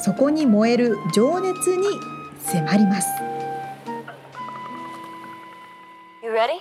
[0.00, 1.86] そこに燃える情熱に
[2.40, 3.08] 迫ります
[6.22, 6.60] You ready?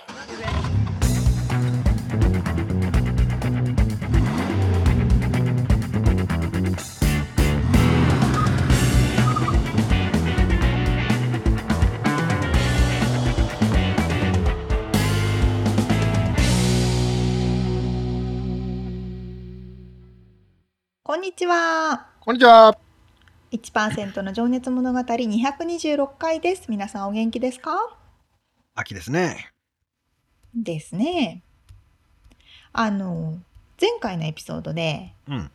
[21.03, 22.86] こんにちはこんにちは。
[23.51, 27.71] 1%の情熱物語226回です皆さんお元気ですか？
[28.75, 29.51] 秋ですね。
[30.55, 31.41] ですね
[32.73, 33.37] あの
[33.79, 35.51] 前回のエピソードでうん。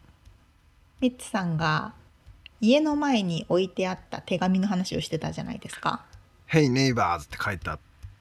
[1.00, 1.94] ミッツさんが
[2.60, 6.04] 家の前に置いてあった手紙の話をしてたじゃないですか
[6.48, 7.78] Hey neighbors って書いた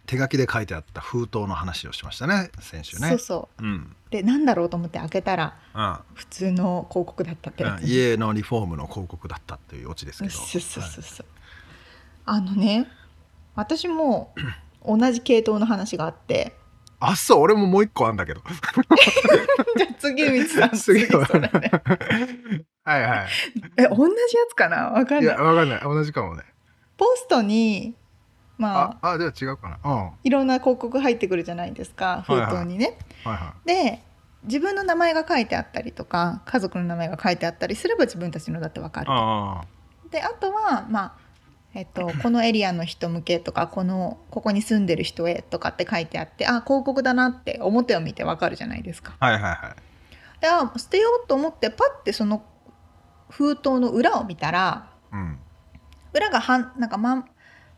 [0.08, 2.49] 手書きで書いてあった封筒の話をしましたね。
[2.59, 3.09] 先週ね。
[3.09, 3.95] そうそうん。
[4.12, 5.98] うでなんだろうと思って開けたらうん。
[6.14, 10.31] 普通の広告だったってやつ、家のリフォームの広告だったっていうオチですけど。
[10.36, 11.26] そうそうそうはいそう
[12.26, 12.88] あのね
[13.56, 14.34] 私も
[14.86, 16.56] 同じ系統の話があって
[17.00, 18.42] あ、そう、俺ももう一個あんだけど。
[19.76, 21.50] じゃあ次ミツさん次はそれね
[22.84, 23.26] はいは
[23.78, 24.92] え同じやつかな？
[24.92, 25.23] わかい。
[25.23, 25.82] いや、んないわかんない。
[25.82, 26.44] 同じかもね。
[26.98, 27.95] ポストに
[28.62, 29.92] まああ、あ、じゃあ違うかな。
[29.92, 34.04] ういろんな広告入ってくるじゃないですか封筒にね、いはで
[34.44, 39.06] 自分の名前が書いてあったりとか家族の名前が書いてあったりすれば自分たちのだってわかい。
[39.06, 39.64] るあ
[40.09, 41.14] であとはまあ
[41.73, 49.16] えっと、このエリアの人向けとかこのここに住んでる人へとかって書いてあってあ広告だなって表を見てわかるじゃないですか。
[49.20, 49.26] あ。
[49.26, 50.42] はいはいはい。
[50.42, 52.44] であ捨てようと思ってパッてその
[53.30, 55.39] 封筒の裏を見たらうん。
[56.14, 57.26] 裏がはんなんか、ま、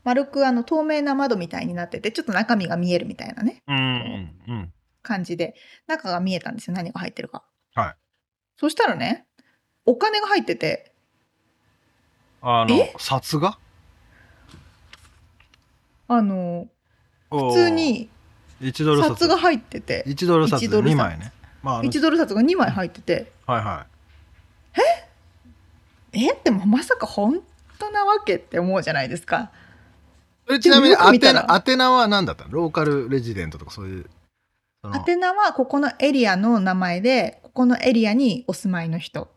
[0.04, 4.74] 丸くあの透明な窓みたいになっててちょっと中身が見えるみたいなねうんうんうん。
[5.02, 5.56] 感じで
[5.88, 7.44] 中が見えたんですよ何が入ってるか。
[7.76, 7.96] はい。
[8.58, 9.26] そしたらね
[9.86, 10.92] お金が入ってて
[12.42, 13.58] あのえ、札が？
[16.10, 16.68] あの
[17.30, 18.10] 普普通に
[18.62, 21.32] 1ドル札札が入ってて1ドル札1ドル札2枚ね。
[21.62, 23.86] まああの、1ドル札が2枚入っててはいは
[26.14, 26.28] い。
[26.30, 26.40] え？
[26.44, 27.42] でもまさか本
[27.80, 29.52] 当なわけって思うじゃないですか。
[30.52, 32.52] えちなみに宛名宛名は何だったの？
[32.52, 34.10] ローカルレジデントとかそういう。
[35.08, 39.30] 宛名はここのエリアの名前でここのエリアにお住まいの人。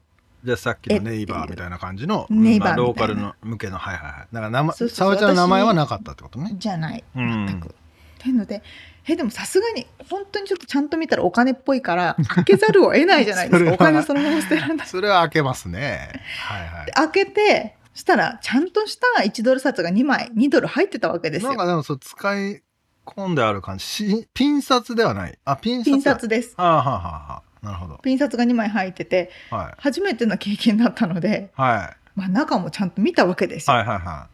[0.45, 4.29] じゃあさっきのネイバーみたいな感じのネイバーまあローカルの向けのはいはいはい。
[4.33, 6.53] だから名前沙織ちゃんの名前はなかったってことね。
[6.55, 7.47] じゃないうん。
[7.47, 7.69] 全く。
[7.69, 7.71] っ
[8.19, 8.63] ていうので
[9.09, 13.71] えでもさすがに本当にちょっとちゃんと見たらお金っぽいから開けざるを得ないじゃないですか。
[13.75, 14.87] お金そのまま捨てられない。
[14.87, 16.11] それは開けますね。
[16.41, 16.87] はいはい。
[16.87, 21.49] で開けてそしたらちゃんとした1ドル札が2枚2ドル入ってたわけですよ。
[21.49, 22.63] なんかでもそう使い
[23.07, 23.85] 込んである感じ。
[23.85, 25.39] しピン札ではない。
[25.47, 26.55] あピン札ピン札です。
[26.59, 27.67] はあはあはあはあ。
[27.67, 27.99] なるほど。
[28.03, 29.75] ピン札が2枚入っててはい。
[29.79, 32.19] 初めての経験だったので、はい。
[32.19, 33.77] まあ、中もちゃんと見たわけですよ。
[33.77, 34.29] はいはいは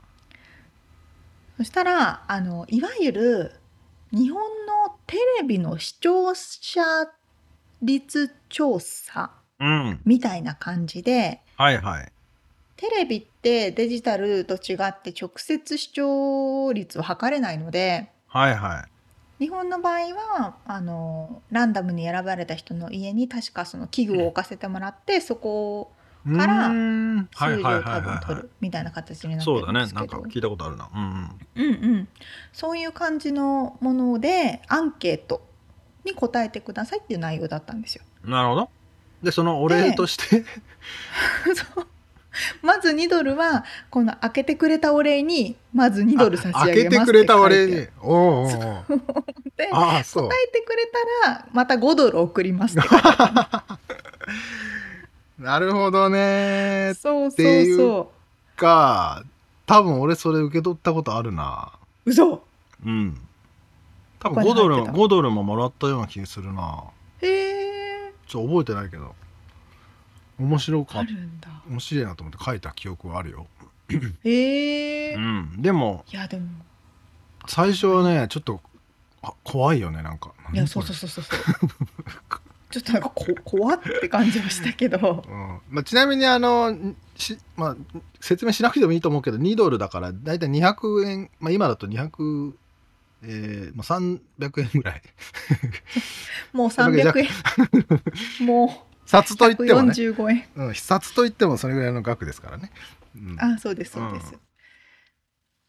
[1.58, 3.52] そしたらあのいわゆる
[4.10, 6.82] 日本のテレビの視聴者
[7.80, 9.30] 率調査
[9.60, 10.00] いうん。
[10.04, 12.12] みたいな感じではいはい
[12.82, 18.84] テレビってデジタルと違って直接視聴率を測れないのではいは
[19.38, 19.44] い。
[19.44, 25.92] 日本の場合はあのランダムに選ばれた人の家に確かその器具を置かせてもらってそこ
[26.24, 30.04] から数字を多分取はいるみたいな形になってそうだるんですけど。
[30.04, 30.08] ね。
[30.12, 30.90] なんか聞いたことあるな。
[30.92, 31.74] うんうん。
[31.74, 32.08] うんうん、
[32.52, 35.46] そういう感じのものでアンケート
[36.04, 38.02] に答えてくださいっていう内容だったんですよ。
[38.24, 38.70] なるほど。
[39.22, 40.44] で、そのお礼として、
[41.74, 41.86] そう
[42.62, 47.86] まず2ドルはこの開けてくれたお礼にまず2ドル差し上げます開けてくれたお礼に。
[48.00, 48.50] おうおう
[49.56, 50.34] でああ、そう答。
[50.34, 50.90] えてくれ
[51.24, 52.88] たらまた5ドル送りますって
[55.38, 56.94] なるほどねる。
[56.94, 58.12] そうそういうそ
[58.56, 59.24] か、
[59.66, 61.72] 多分俺それ受け取ったことあるな。
[62.06, 62.44] う嘘
[62.84, 63.18] うん。
[64.20, 66.84] 多分お金5ドル入ってた5ドルももらったような気がするな。
[67.20, 69.14] へえちょっと覚えてないけど。
[70.42, 71.06] 面白かあっ
[71.40, 71.50] た。
[71.68, 73.46] 面白いなと思って書いた記憶はあるよ。
[74.24, 75.62] へえ、いうん。
[75.62, 76.48] でも、やでも。
[77.46, 78.60] 最初はね、ちょっと、
[79.22, 80.32] あ怖いよね、なんか。
[80.52, 81.24] いやそうそうそうそう
[82.70, 85.24] ちょっとなんかこ怖って感じはしたけど。
[85.28, 85.60] うん。
[85.70, 86.74] まあ、ちなみにあの
[87.16, 87.76] し、まあ、
[88.20, 92.52] 説明しなくてもいいと思うけど2ドルだからだいたい200円、まあ、今だと200、
[93.24, 95.02] えー、まあ300円ぐらい。
[96.52, 97.28] もう300
[98.40, 98.46] 円。
[98.46, 100.44] もう札といってもね、145円。
[100.56, 102.72] うん、札といってもそれぐらいの額ですからね、
[103.14, 103.36] うん。
[103.38, 104.40] あそうですそうです、うん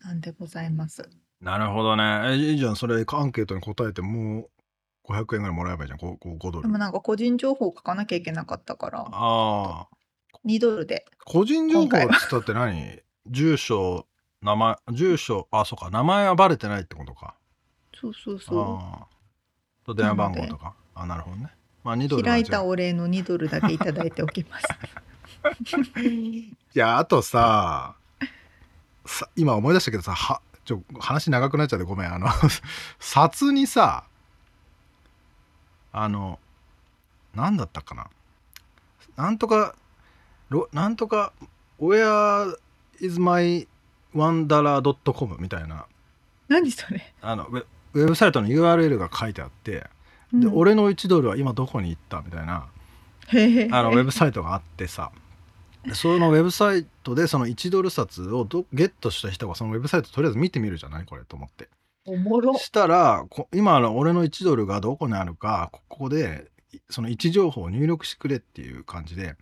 [0.05, 1.09] なんでございます。
[1.39, 2.33] なるほどね。
[2.33, 2.75] えいいじゃん。
[2.75, 4.49] それアンケートに答えても
[5.07, 5.99] う500円ぐらいもらえばいいじゃん。
[5.99, 6.61] 5, 5ドル。
[6.63, 9.87] でもなんか個人情報書かなきゃいけなかったからああ
[10.45, 11.05] 2ドルで。
[11.23, 12.99] 個人情報っつったって何？
[13.27, 14.05] 住所
[14.41, 15.89] 名前住所あそうか。
[15.89, 17.35] 名前はバレてないってことか。
[17.95, 19.07] そうそうそああ
[19.85, 20.75] と電話番号とか。
[20.95, 21.47] あなるほどね
[21.83, 24.67] まあ2ドうル開いたお礼の2ドルだけいただいておきます。
[26.23, 27.95] いやあとさ
[29.05, 32.13] さ今思い出したけどさはちょ話長くなっちゃってごめん。
[32.13, 32.27] あの
[32.99, 34.05] 札にさ
[35.91, 36.39] あの
[37.35, 38.07] なんだったかな。
[39.15, 39.75] なんとか
[40.49, 41.33] ろなんとか
[41.79, 42.57] Where
[42.99, 43.67] is my
[44.13, 45.85] one dollar.com みたいな。
[46.47, 49.87] 何それ、あのウェウェブサイトの URL が書いてあって、
[50.33, 50.57] でうん。
[50.57, 52.67] 俺の1ドルは今どこに行ったみたいな
[53.71, 55.11] あのウェブサイトがあってさ。
[55.85, 61.05] でそのウェブサイトでその1ドル札をどゲットした人がそのウェブサイトとりあえず見てみるじゃない？
[61.05, 61.69] これと思って。
[62.05, 62.53] おもろ。
[62.55, 69.35] したらこ今の俺の1ドルがどこにあるかここでいその位置情報を入力してくれっていう感じで。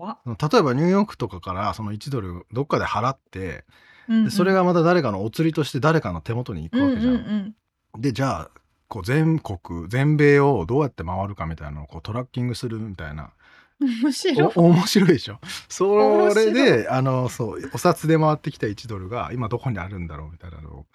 [0.00, 3.64] 例えばニューヨークとかからその1ドルどっかで払って
[4.08, 4.24] うんうん。
[4.24, 7.14] でそれがまた誰かのお釣りとして誰かの手元に行くわけじゃん。
[7.14, 7.54] うん
[7.94, 8.00] うん。
[8.00, 8.50] でじゃあ
[8.90, 13.32] こう全国全米をどうやって回るかみたいなのをこうトラッキングするみたいな。
[13.78, 14.52] うん、面白い。
[14.56, 15.38] お面白いでしょ？
[15.70, 20.86] それであのそうお札で回ってきた1ドルが今どこにあるんだろうみたいなの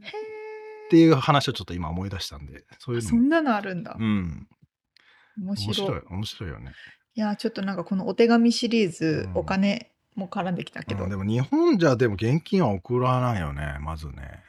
[0.00, 4.48] っていう話をちょっと今思い出したんでそういうそんなのあるんだ、うん。
[5.38, 5.76] 面白い。
[5.76, 6.72] 面白い面白いよね。
[7.16, 9.36] いやちょっとなんかこのお手紙シリーズ、うん。
[9.40, 14.42] お金も絡んできたけど、うんでも日本じゃでも現金は送らないよねまずね。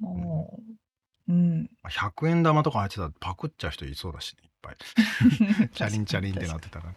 [0.00, 0.83] もううん
[1.28, 4.76] 100円玉とか入ってたらパクっちゃう人いそうだしねいっぱい。
[5.72, 6.94] チャリンチャリンってなってたらね。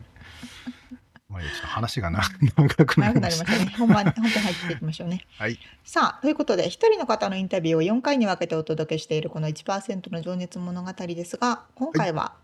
[1.30, 2.22] まあちょっと話がな
[2.56, 3.74] 長くなりりましたね。
[3.78, 5.26] 本番本編入っていきましょうね。
[5.38, 5.60] はい。
[5.84, 12.36] さあということで一人の方のインタビューを4回に分けてお届けしているこの1%の情熱物語ですが今回は、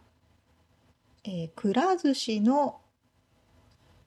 [1.24, 2.82] えーくら寿司の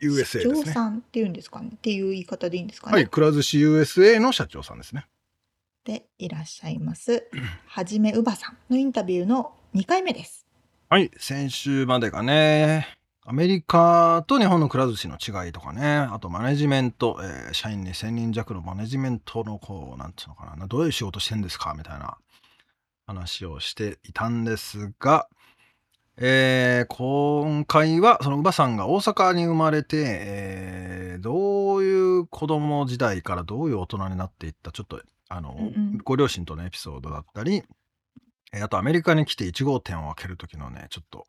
[0.00, 0.72] USA 社長ですね。
[0.72, 1.70] さんっていうんですかね。
[1.74, 2.92] っていう言い方でいいんですかね。
[2.92, 5.06] はいくら寿司 USA の社長さんですね
[5.86, 7.28] でいらっしゃいます
[7.68, 10.44] はじめうばさんのインタビューの2回目です。
[10.88, 12.88] はい、先週までがね、
[13.24, 22.18] アメリカと日本のくら寿司の違いとかね、あとマネジメント、えー社員に1000人弱のマネジメントのこう、なんていうのかな、どういう仕事してんですかみたいな
[23.06, 25.28] 話をしていたんですが、
[26.16, 35.98] えー今回はその乳母さんが大阪に生まれて、えーどういう子供時代からどういう大人になっていったちょっとあの、うんうん。
[36.04, 37.62] ご両親とのエピソードだったり、
[38.52, 41.26] えーあとアメリカに来て1号店を開ける時のねちょっと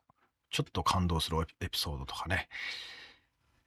[0.52, 2.48] ちょっと感動するエピソードとかね。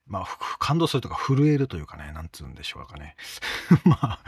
[0.07, 3.17] まあふ感動するとか震えるというかねなんつうんでしょうかね。
[3.85, 4.21] まあ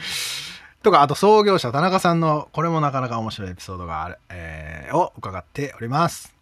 [0.83, 6.35] とかあと創業者田中さんのこれもなかなか面白いエピソードがある、えーを伺っております。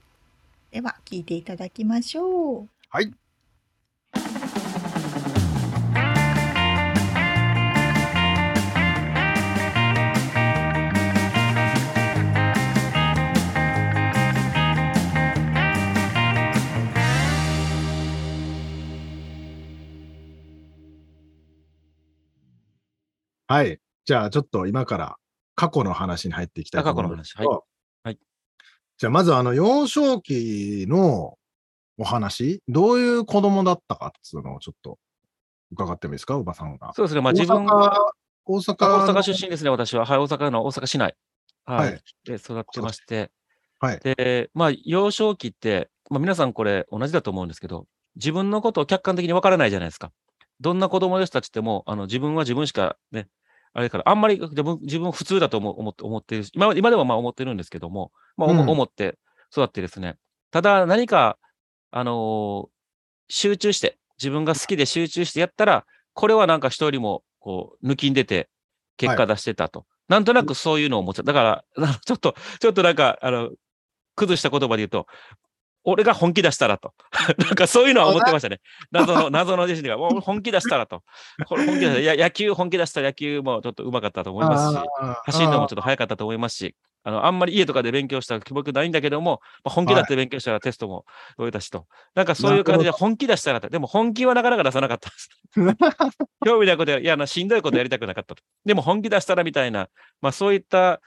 [0.71, 2.69] では聞いていただきましょう。
[2.89, 3.13] はい
[23.51, 23.81] はい。
[24.05, 25.17] じゃあ、ちょっと今から
[25.57, 27.57] 過去の話に入っていきたいと思うんです過去の話
[28.05, 28.19] はいはい
[28.97, 31.37] じゃあ、まずあの、幼少期の
[31.99, 34.99] お話、どういう子供だったかっていうのをちょっと
[35.73, 36.93] 伺ってもいいですか、おばさんが。
[36.95, 37.23] そうですね。
[37.23, 38.13] まあ自分は
[38.45, 40.07] 大阪大の阪出身ですね、私は。
[40.07, 41.17] はい、大阪の大阪市内。
[41.65, 41.91] はい。
[41.91, 43.33] はいで、育ってまして。
[43.81, 43.99] はい。
[43.99, 50.13] で、まあ、幼少期って、まあ、皆さんこれ同じだと思うんですけど、自分のことを客観的に分からないじゃないですか。
[50.61, 53.29] どんな子供ですたちっても、あの、自分は自分しかね、
[53.73, 59.19] あれだから、あんまり自分自分普通だと思う思って思ってるし、今今でもまあ思ってるんですけども、まあ、思うん思って
[59.53, 60.17] 育ってですね。
[60.51, 61.39] ただ、何か、
[61.91, 62.69] あのー
[63.31, 68.51] 集中して、自分が好きで集中してやったら、これはなんか人よりも、こう、抜きん出て、
[68.97, 69.87] 結果出してたと。
[70.09, 71.25] なんとなくそういうのを思っちゃう。
[71.25, 71.65] だから、
[72.05, 73.51] ちょっと、ちょっとなんか、あの、
[74.17, 75.07] 崩した言葉で言うと、
[75.91, 76.93] 俺が本気出したらと。
[77.39, 78.61] なんかそういうのは思ってましたね。
[78.91, 81.03] 謎の、謎の自身が、もう本気出したらと。
[81.47, 84.81] これ本気出した野球本気出したら野球もちょっと上手かったと思いますし、
[85.27, 91.07] 走るのもちょっと速かったと思いますし、あの、あんまり家とかで勉強した記憶ないんだけども、まあ、本気だって勉強したらテストも
[91.37, 91.87] 終えたしと。
[92.15, 95.29] なんかそういう感じで本気出したらでも本気はなかなか出さなかったです。
[96.45, 98.43] 興味ないことや、いや、なしんどいことやりたくなかったと。
[98.65, 99.89] でも本気出したらみたいな、
[100.21, 101.01] まあそういった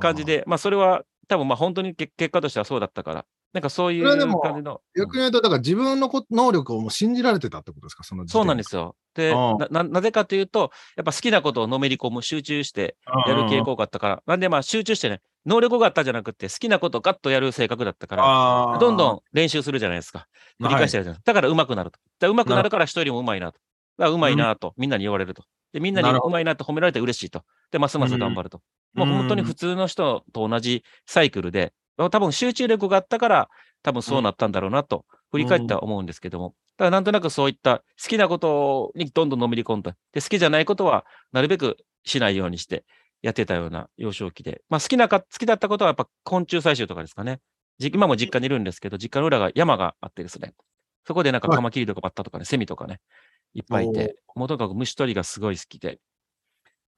[0.00, 3.24] 感じで、まあそれは多分まあ本当に結結果としてはそうだったから、
[3.56, 4.04] なんかそういう
[4.42, 4.82] 感じの。
[4.94, 8.96] 逆に言うと、だから自分のこ能力をもう信じられてたってことですか、そのそうなんですよ。
[9.14, 20.26] でうんなな、なぜかというと、やっぱ好きなことをのめり込む、集中してやる傾向があったから、なんでまあ集中してね、能力があったんじゃなくて、好きなことをガッとやる性格だったから、どんどん練習するじゃないですか。
[20.60, 21.32] 繰り返してやるじゃないですか。
[21.32, 21.98] だから上手くなると。
[22.18, 23.58] だ上手くなるから人よりも上手いなと。
[23.96, 25.44] だ上手いなと、みんなに言われると。
[25.72, 27.42] で、みんなに上手いなと褒められて嬉しいと。
[27.70, 28.60] で、ますます頑張ると。
[28.94, 33.48] もう本当に普通の人と同じサイクルで、多分集中力があったから、
[33.82, 36.54] 多分そうなったんだろうなと、振り返っては思うんですけども。
[36.76, 39.96] だからなんとなくそういった好きなことにどんどんのめり込んだ。
[40.12, 42.84] で、好きじゃないことはなるべくしないようにして
[43.22, 44.62] やってたような幼少期で。
[44.68, 47.40] まあ好きなか、好きだったことはやっぱ昆虫採集とかですかね。
[47.78, 50.54] じ今も実家にいるんですけど、実家の裏が山があってですね。
[51.06, 53.00] そこでなんかはいカマキリとかバッタとかね、セミとかね、
[53.54, 55.98] いっぱいいて、もうとにかく虫取りがすごい好きで。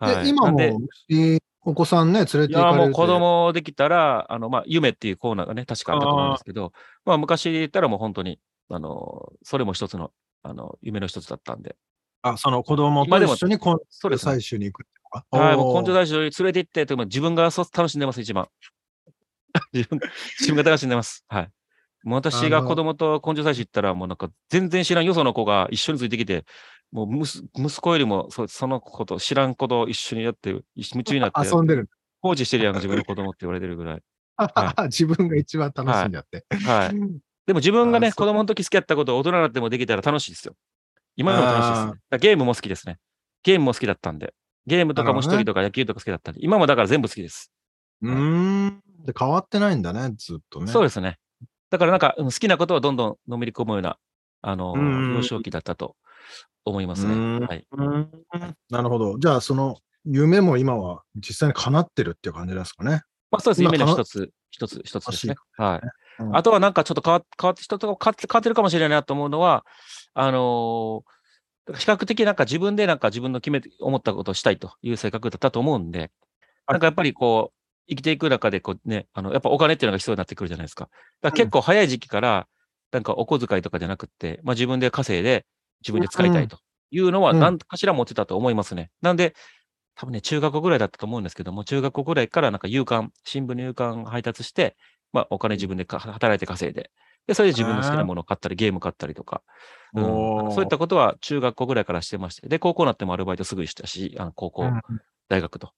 [0.00, 6.72] で今なんでも、虫お子さんね、連れていや、行かれるもう子供できたら、あの、まあ、夢っていうコーナーがね、確かあったと思うんですけど、
[7.04, 8.38] まあ、昔で言ったらもう本当に、
[8.70, 10.12] あの、それも一つの、
[10.42, 11.76] あの、夢の一つだったんで。
[12.22, 15.46] あ、その子供と一緒に昆そうですね採集に行くっていうのか？
[15.46, 18.48] はい、もう根性大使に連れて行って、自分がそう楽しんでます、一番。
[19.72, 20.00] 自分、
[20.40, 21.24] 自分が楽しんでます。
[21.28, 21.50] はい。
[22.04, 26.44] もう私が子供と根性採集行ったら、もうなんか全然知らんよその子が一緒についてきて、
[26.90, 31.90] もう息子よりもそその子と知らん子と一緒にやって、一夢中になって、遊んでる。
[32.20, 34.02] 放置してるやんか、自分の子供って言われてるぐらい。
[34.84, 36.46] 自分が一番楽しんじゃって。
[36.64, 36.90] はい。
[37.46, 40.54] でも自分がね、子供の時好きやったことを大人になってもできたら楽しいですよ。
[41.16, 42.18] 今でも楽しいですね。
[42.18, 42.98] ゲームも好きですね。
[43.42, 44.34] ゲームも好きだったんで。
[44.66, 46.40] ゲームとかなるほどね虫取りとか野球とか好きだったんで。
[46.44, 47.52] 今もだから全部好きです。
[48.02, 48.80] うーん。
[49.04, 50.70] で、変わってないんだね、ずっとね。
[50.70, 51.18] そうですね。
[51.70, 53.98] だからなんか、うん好きなことをどんどんのめり込むような、
[54.40, 55.96] あの幼少期だったと
[56.64, 57.14] 思いますね。
[57.14, 57.66] うんはい。
[58.70, 59.18] なるほど。
[59.18, 63.02] じゃあ、その夢も今は実際に叶ってるっていう感じですかね。
[63.30, 63.62] まあそうです。
[63.62, 65.34] 夢の一つ、一つ、一つですね。
[65.56, 65.80] はい。
[65.82, 65.88] うん
[66.32, 69.64] あとはなんかちょっと変わ変わって、人と変わって変わってるかもしれないなと思うのは、
[70.14, 71.18] あのー
[71.76, 76.10] 比較的なんか自分でなんか自分の決めて、思ったことをしたいという性格だったと思うんで、
[76.66, 77.54] なんかやっぱりこう、
[77.88, 80.84] 生きていく中でこうね、あの、やっぱお金っていうのが必要になってくるじゃないですか。
[80.84, 80.98] だか
[81.30, 82.46] ら結構早い時期から、
[82.90, 85.44] なんかお小遣いとかじゃなくって、まあ自分で稼いで
[85.82, 86.58] 自分で使いたいと
[86.90, 87.40] いうのはうん。
[87.40, 88.90] 何かしら持ってたと思いますね。
[89.02, 89.34] なんで、
[89.96, 94.76] 多分ね、中学校ぐらいだったと思うんですけども、中学校ぐらいからなんか夕刊、新聞の夕刊配達して、
[95.12, 96.90] まあお金自分でか働いて稼いで、
[97.26, 99.42] で、それで自分の好きなものを買ったり、ゲーム買ったりとか、
[99.94, 100.30] うん。
[100.50, 104.98] そういったことは中学校ぐらいからしてまして、で、高校になってもアルバイトすぐしたし、あの高校、うん。
[105.28, 105.72] 大学と。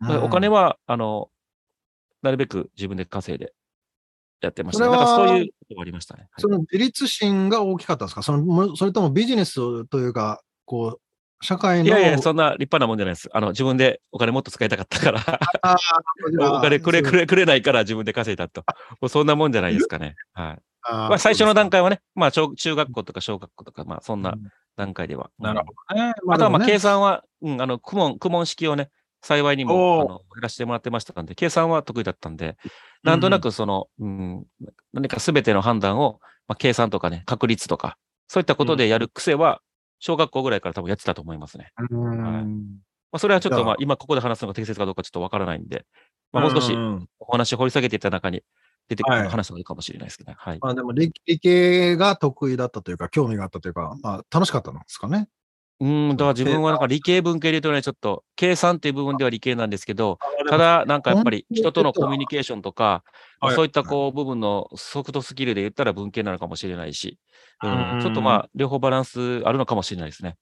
[0.00, 0.22] うん。
[0.24, 1.30] お金は、あの、
[2.22, 3.54] なるべく自分で稼いで
[4.40, 4.90] やってましたね。
[4.90, 6.22] それはだからそういうことがありましたね。
[6.22, 8.22] はいその自立心が大きかったんですか？
[8.22, 11.84] そのもそれともビジネスというか、こう、社会の。
[11.86, 13.28] いやいや、そんな立派なもんじゃないです。
[13.32, 15.40] あの、自分でお金もっと使いたかったから、
[16.56, 18.64] お金くれくれくれないから自分で稼いだと。
[19.08, 20.16] そんなもんじゃないですかね。
[20.32, 20.58] はい。
[20.82, 24.34] あーまあ、最初の段階階はね、まあ、小中学校とか小学校とか、まあ、そんな
[24.76, 25.30] 段階では。
[25.38, 25.72] なるほど。
[25.96, 26.14] どね。
[26.30, 32.56] あとは、まあ、計計算は、うん、あの、苦問、苦問式をね、幸いにも、あの、やらせてもらってましたんで、計算は得意だったんで、
[33.02, 34.46] なんとなくその、うん、
[34.92, 37.98] 何かすべての判断を、まあ、計算とかね、確率とか、
[38.28, 39.60] そういったことでやる癖は、
[40.00, 41.72] 小学校ぐらいから多分やってたと思いますね。
[41.90, 42.44] うんはい
[43.10, 45.86] まあ、それはちょっと、まあ、今ここで話すのが適切かどうかちょっとわからないんで、
[46.32, 48.42] まあ、もう少しんお話を掘り下げていった中に
[48.88, 50.36] 出てくはいる話がいいかもしれないですけどね。
[50.38, 50.58] はい。
[50.60, 55.28] まあでも理、理系が得意だったというか、興味があったというか、まあ楽しかったんですかね。
[55.80, 60.18] うん、だから自分はなんか理系文系で言うとね、ちょっと計算っていう部分では理系なんですけど、
[60.48, 63.04] ただなんかやっぱり人とのコミュニケーションとか、
[63.54, 67.18] そういったこう部分のソフトスキルで言ったら文系なのかもしれないし、
[67.62, 70.34] ううんん、ちょっとまあ両方バランスあるのかもしれないですね。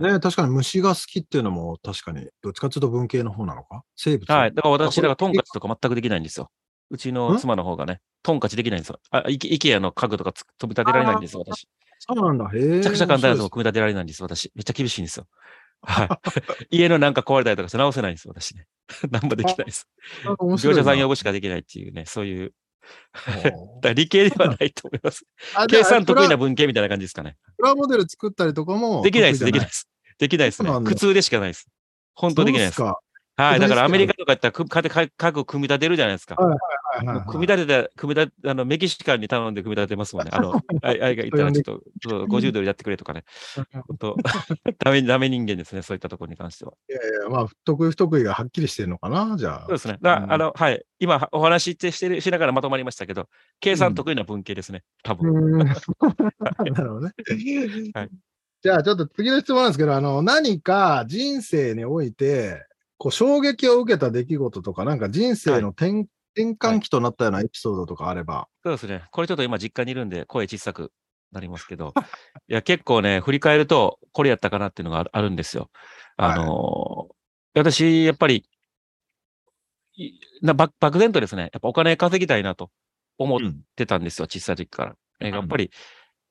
[0.00, 3.82] ね、確かに虫が好きっていうのも確かに、どっちかというと文系の方なのか？
[3.94, 4.54] 生物はい。
[4.54, 6.50] だから私、だからトンカチとか全くできないんですよ。
[6.90, 7.38] うちのん？
[7.38, 8.98] 妻の方がね、トンカチできないんですよ。
[9.10, 11.68] あ、イケアの家具とかつ飛び立てられないんですよ、私。
[12.14, 12.50] そうなんだ。
[12.54, 12.68] へえ。
[12.78, 14.50] めちゃくちゃ簡単なやつ面も組み立てられないんです、私。
[14.54, 15.26] めっちゃ厳しいんですよ。
[15.82, 16.08] はい。
[16.76, 18.66] 家のなんか壊れたりとかして直せないんです、私ね。
[19.10, 19.88] 何もできないです。
[20.62, 22.52] 業者さん呼ぶしかできないっていうね、そういう。
[23.80, 25.24] だ理系ではないと思います。
[25.68, 27.36] 計算得意な文系みたいな感じですかね。
[27.56, 29.88] プラモデル作ったりとかもできないです、できないです。
[30.18, 31.68] できないですね苦痛でしかないです。
[32.14, 32.82] 本当できないです。
[33.36, 33.60] はい。
[33.60, 36.36] だからアメリカカとかやったらくかか家具組み立てるじゃないですか。
[37.28, 40.30] 組み立てて、組み立て、あの、メキシカンに頼んで組み立てますもんね。
[40.32, 43.24] あの、 あいあいがいたらちょっと、そう50ドルやってくれとかね。
[43.88, 44.16] 本当
[44.78, 45.82] ダメ、ダメ人間ですね。
[45.82, 46.74] そういったところに関しては。
[46.88, 49.70] いやいや、まあ、得意不得意がはっきりしてるのかな、じゃあそう。
[49.72, 49.98] ですね。
[50.02, 50.84] だうんあの、はい。
[50.98, 53.28] 今、お話ししてしてるしながらまとまりましたけど、
[53.60, 54.82] 計算得意な文系ですね。
[55.02, 55.30] 多分。
[55.30, 55.66] うーん
[56.74, 57.12] なるほどね。
[57.94, 58.10] はい
[58.64, 62.64] じゃあ、ちょっと次の質問なんですけど、あの、何か人生において、
[63.02, 66.06] こう、衝撃を受けた出来事とか、なんか人生の転,、
[66.36, 68.46] 転換期となったようなエピソードとかあれば。
[68.62, 69.02] そうですね。
[69.10, 70.92] これちょっと今実家にいるんで声小さく
[71.32, 71.94] なりますけど、
[72.48, 75.68] いや、結構ね、振り返ると、これやったかなっていうのがあるんですよ。
[76.16, 77.14] あのー
[77.60, 78.48] 私、やっぱり、
[79.94, 82.70] いな漠漠然とですね、やっぱお金稼ぎたいなと
[83.18, 83.40] 思っ
[83.74, 84.96] てたんですよ、小さい時から。
[85.18, 85.72] えーやっぱり、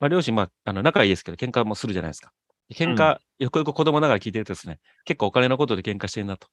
[0.00, 2.32] まあ、両親、まあ、あの、仲いいですけど、喧嘩もするじゃないですか。
[2.72, 6.48] 喧嘩、よくよく子供ながら聞いてるとですね、結構お金のことで喧嘩してるなと。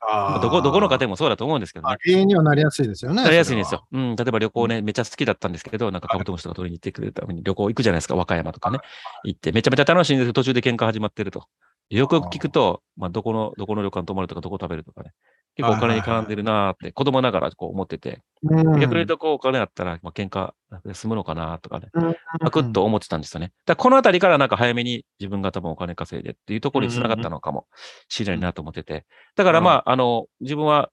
[0.00, 1.96] まあどこ、どこの家庭もそうだと思うんですけどねあ。
[2.04, 3.22] 原因にはなりやすいですよね。
[3.22, 3.86] なりやすいんですよ。
[3.92, 4.16] うん。
[4.16, 8.78] 例えば旅行ね、めっちゃ好きだったんですけど、なんかカブトムシとか取りに行ってくれるために旅行行くじゃないですか、和歌山とかね。
[9.24, 11.46] 行って、めちゃめちゃ楽しいんですけど、途中で喧嘩始まってると。
[11.90, 15.12] よくよく聞くと、まあ、どこの、どこの旅館泊まるとか、どこ食べるとかね。
[15.56, 18.80] 結構お金に絡んでるなーって、子供ながらこう思ってて、うん。
[18.80, 20.52] 逆に言うと、こう、お金あったら、まあ、喧嘩
[20.86, 21.88] で済むのかなとかね。
[21.92, 23.52] うんパクッと思ってたんですよね。
[23.66, 27.66] だからこのあたりからなんか早めに自分が多分お金稼いでっていうところに繋がったのかも
[28.08, 29.04] しれないなと思ってて。
[29.36, 30.90] だからまあ、あの、自分は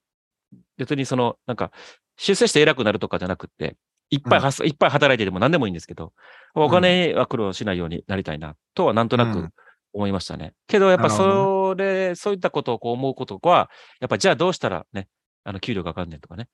[0.77, 1.71] 別にその、なんか、
[2.17, 3.77] 出世して偉くなるとかじゃなくって、
[4.09, 6.13] いっぱいはす、いっぱい働いてでも何でもいいんですけど、
[6.55, 9.53] お金は苦労しないようになりたいな、とはなんとなくうん
[9.93, 10.53] 思いましたね。
[10.67, 13.69] けどやっぱそれ、そういったことをこう思うことは、
[13.99, 15.07] やっぱじゃあどうしたらね、
[15.43, 16.47] あの、給料が上がんねんとかね。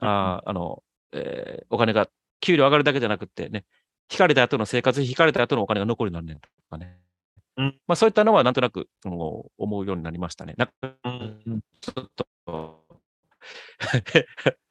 [0.00, 2.08] あーあの、えーお金が、
[2.40, 3.64] 給料上がるだけじゃなくってね、
[4.10, 6.98] 引かれた後の生活費引かれた後のお金が残りになるねんとかね。
[7.56, 10.54] うんまあそういったのはなんとなく思うようになりましたね。
[10.58, 10.74] なんか
[11.80, 12.84] ちょっと、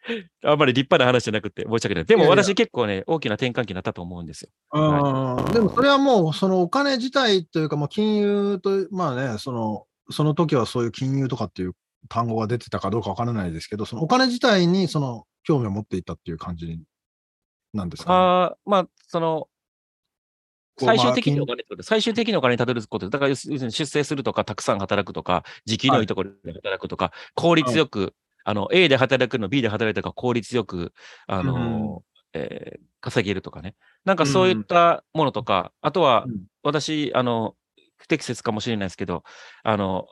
[0.43, 2.05] あんまり立派な話じゃなくて申し訳ない。
[2.05, 4.49] でも私結構ね、大きな転換期になったと思うんですよ。
[4.73, 11.73] うんでもそれはもう、そのお金自体というか、もう金融と、まあね、その、その時はそういう金融とかっていう
[12.09, 16.79] 単語が出てたかどうかわからないですけど、そのお金自体にその興味を持っていたっていう感じ
[17.73, 19.47] なんですか、ね、ああ、まあ、その、
[20.77, 23.09] 最終的にまあお金最終的にお金にたどり着くこと。
[23.09, 28.13] だから要するに出世するとか、たくさん働くとか、時給のいいところで働くとか、効率よく、
[28.45, 30.93] あの、A で働くの B で働いたか効率よく、
[31.27, 32.03] あの、
[32.33, 33.75] えー稼げるとかね。
[34.03, 37.53] なんかそういったものとか、あとはうん、私、あの、
[37.97, 39.23] 不適切かもしれないですけど、
[39.61, 40.07] あの、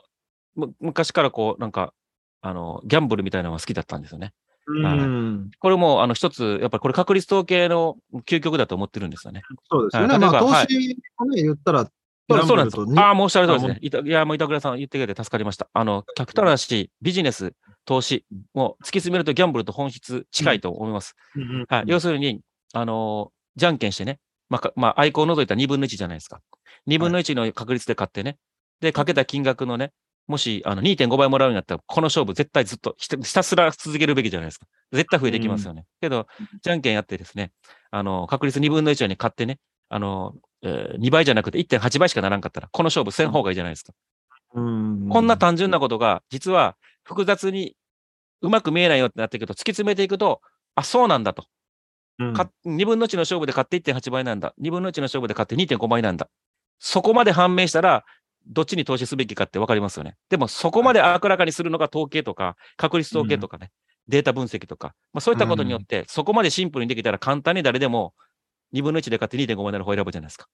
[0.54, 1.92] む昔からこう、なんか、
[2.40, 4.32] あの、ギャンブルみたいなのが好きだったんですよね。
[4.66, 9.42] うん、これも、あの、一つ、やっぱりこれ確率統計の究極だと思ってるんですよね。
[9.68, 10.14] そうですよね。
[10.14, 11.84] はいまあ、投資をね、言ったら、
[12.28, 13.78] そうなんですああ、もうおっしゃる通りですあね。
[13.82, 15.68] いたいや、もう板倉さん言ってくれて助かりました。
[15.74, 17.52] あの、極端な話、ビジネス、
[17.84, 21.14] 投資、もう突き詰めるとギャンブルと本質近いと思います。
[21.68, 21.84] はい。
[21.86, 22.40] 要するに、
[22.72, 24.18] あのーじゃんけんしてね、
[24.48, 26.40] まあか、まあ、愛好を除いた2分の1じゃないですか。
[26.88, 28.36] 2分の1の確率で買ってね。
[28.80, 29.92] で、かけた金額のね、
[30.26, 34.66] もし、あの、2.5倍もらうんだったら、この勝負絶対ずっとひたすら続けるべきじゃないですか。
[34.90, 35.84] 絶対増えていきますよね。
[36.00, 36.26] けど、
[36.62, 37.52] じゃんけんやってですね、
[37.92, 43.92] あの、確率2分の1に買ってね、あの、えー2倍じゃなくて1.8倍しかならんかったら、この勝負せん方がいいじゃないですか。
[44.54, 47.76] うんこんな単純なことが、実は複雑に
[48.40, 50.40] うまく見えないよってなっていくと、突き詰めていくと、
[50.74, 51.46] あ、そうなんだと。
[52.32, 54.54] か2分の1の勝負で買って1.8倍なんだ。
[54.60, 56.28] 2分の1の勝負で買って2.5倍なんだ。
[56.78, 58.04] そこまで判明したら、
[58.46, 60.16] どっちに投資すべきかって分かりますよね。
[60.28, 63.72] でも、そこまで明らかにするのが統計とか、確率統計とかね、
[64.06, 68.12] データ分析とか、まあ、そういったことによって、そこまでシンプルにできたら簡単に誰でも
[68.74, 70.46] 2分の1で買って2.5倍になる方を選ぶじゃないですか。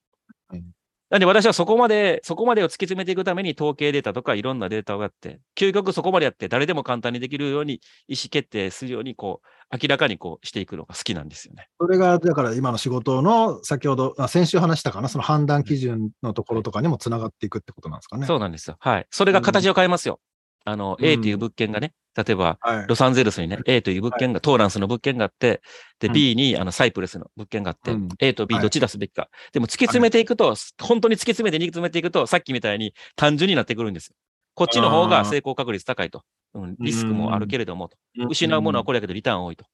[0.49, 0.65] はい
[1.11, 11.69] なんで私はそこまで、そこまでを突き詰めていくために統計データとかいろんなデータをやって、究極そこまでやって誰でも簡単にできるように意思決定するように、こう、明らかにこうしていくのが好きなんですよね。
[11.81, 18.27] それが、だから今の仕事の先ほど、あ先週話したかな、その判断基準のところとかにもつながっていくってことなんですかね。
[18.27, 18.77] そうなんですよ。
[18.79, 19.07] はい。
[19.11, 20.21] それが形を変えますよ。
[20.65, 21.07] あの、うん。
[21.07, 22.87] A という物件がね、例えば、はい。
[22.89, 25.63] ロサンゼルスにね、A という物件が、トーランスの物件があって、
[25.99, 26.15] で、うん。
[26.15, 28.09] B にあのサイプレスの物件があって、うん。
[28.19, 28.63] A と B はい。
[28.63, 29.29] どっち出すべきか。
[29.53, 34.15] でも突き詰めていくと、本当に突き詰めて、煮詰めていくと、さっきみたいに単純になってくるんですよ。
[34.55, 36.23] こっちの方が成功確率高いと。
[36.53, 37.97] うん、リスクもあるけれども、と。
[38.29, 39.65] 失うものはこれだけどリターン多いと。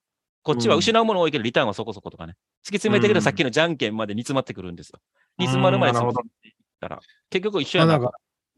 [0.43, 2.35] こっちは失うもの多いけどリターンはそこそことかね。
[2.35, 5.01] 突き詰めていくとさっきのじゃんけんまで煮詰まってくるんですよ。
[5.39, 5.97] 煮詰まるまでうん。
[5.97, 6.21] なるほど。
[6.21, 7.99] 突き詰めていったら、結局一緒やな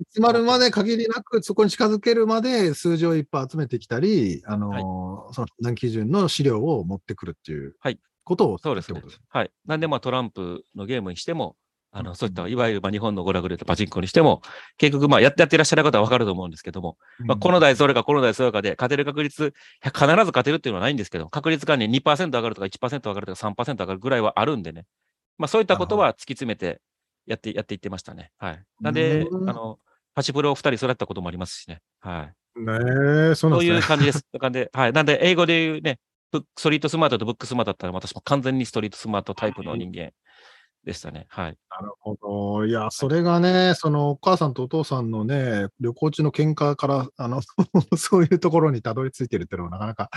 [0.04, 9.02] 詰まるまで限りなく、そこに近づけるまで数字をいっぱい集めてきたり、あのーその判断基準の資料を持ってくるっていうはいことをそうですね。
[9.28, 9.50] はい。
[9.66, 11.56] なんで、まあ、トランプのゲームにしても、
[11.90, 14.42] あの、そういった、いわゆるまあ日本の娯楽でパチンコにしても、
[14.76, 24.84] 結局まあやってやってらっしゃる方はわかると思うんですけども、まあ、この台それかこの台それかで勝てる確率、必ず勝てるっていうのはないんですけど、確率がね2%上がるとか1%上がるとか3%上がるぐらいはあるんでね。
[25.38, 26.82] まあそういったことは突き詰めて
[27.26, 28.32] やって、やっていってましたね。
[28.36, 28.62] はい。
[28.82, 29.78] なんで、うんあの、
[30.18, 31.80] パチプロを2人育ったこともありますしね。
[32.00, 32.60] はい。
[32.60, 32.72] ね
[33.30, 33.76] え、そうなんそうですね。
[33.76, 34.26] いう感じです。
[34.40, 34.92] 感じで、はい。
[34.92, 36.00] なんで、英語で言うね、
[36.56, 40.10] ストリートスマートとブックスマートだったら、私も完全にストリートスマートタイプの人間
[40.82, 41.26] でしたね。
[41.28, 41.56] はい。
[41.70, 42.16] なるほ
[42.60, 42.66] ど。
[42.66, 47.40] いや、それがね、そのお母さんとお父さんのね、旅行中の喧嘩から、あの、
[47.96, 50.10] そういうところにたどり着いてるっていうのはなかなか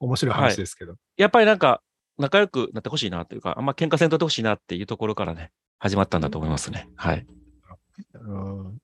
[0.00, 0.96] 面白い話ですけど。
[1.16, 1.80] やっぱりなんか、
[2.18, 6.88] 仲良くなってほしいなというか、あんま喧嘩せんとってほしいなっていうところからね、始まったんだと思いますね。
[6.96, 7.24] はい。
[8.14, 8.78] うん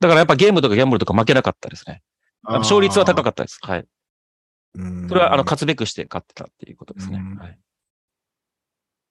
[0.00, 2.02] だからやっぱゲームとかギャンブルとか負けなかったですね。
[2.42, 3.58] 勝率は高かったです。
[3.62, 3.86] はい。
[4.74, 7.18] うんそれは、あの、勝つべくして勝ってたっていうことですね。
[7.18, 7.58] うんはい。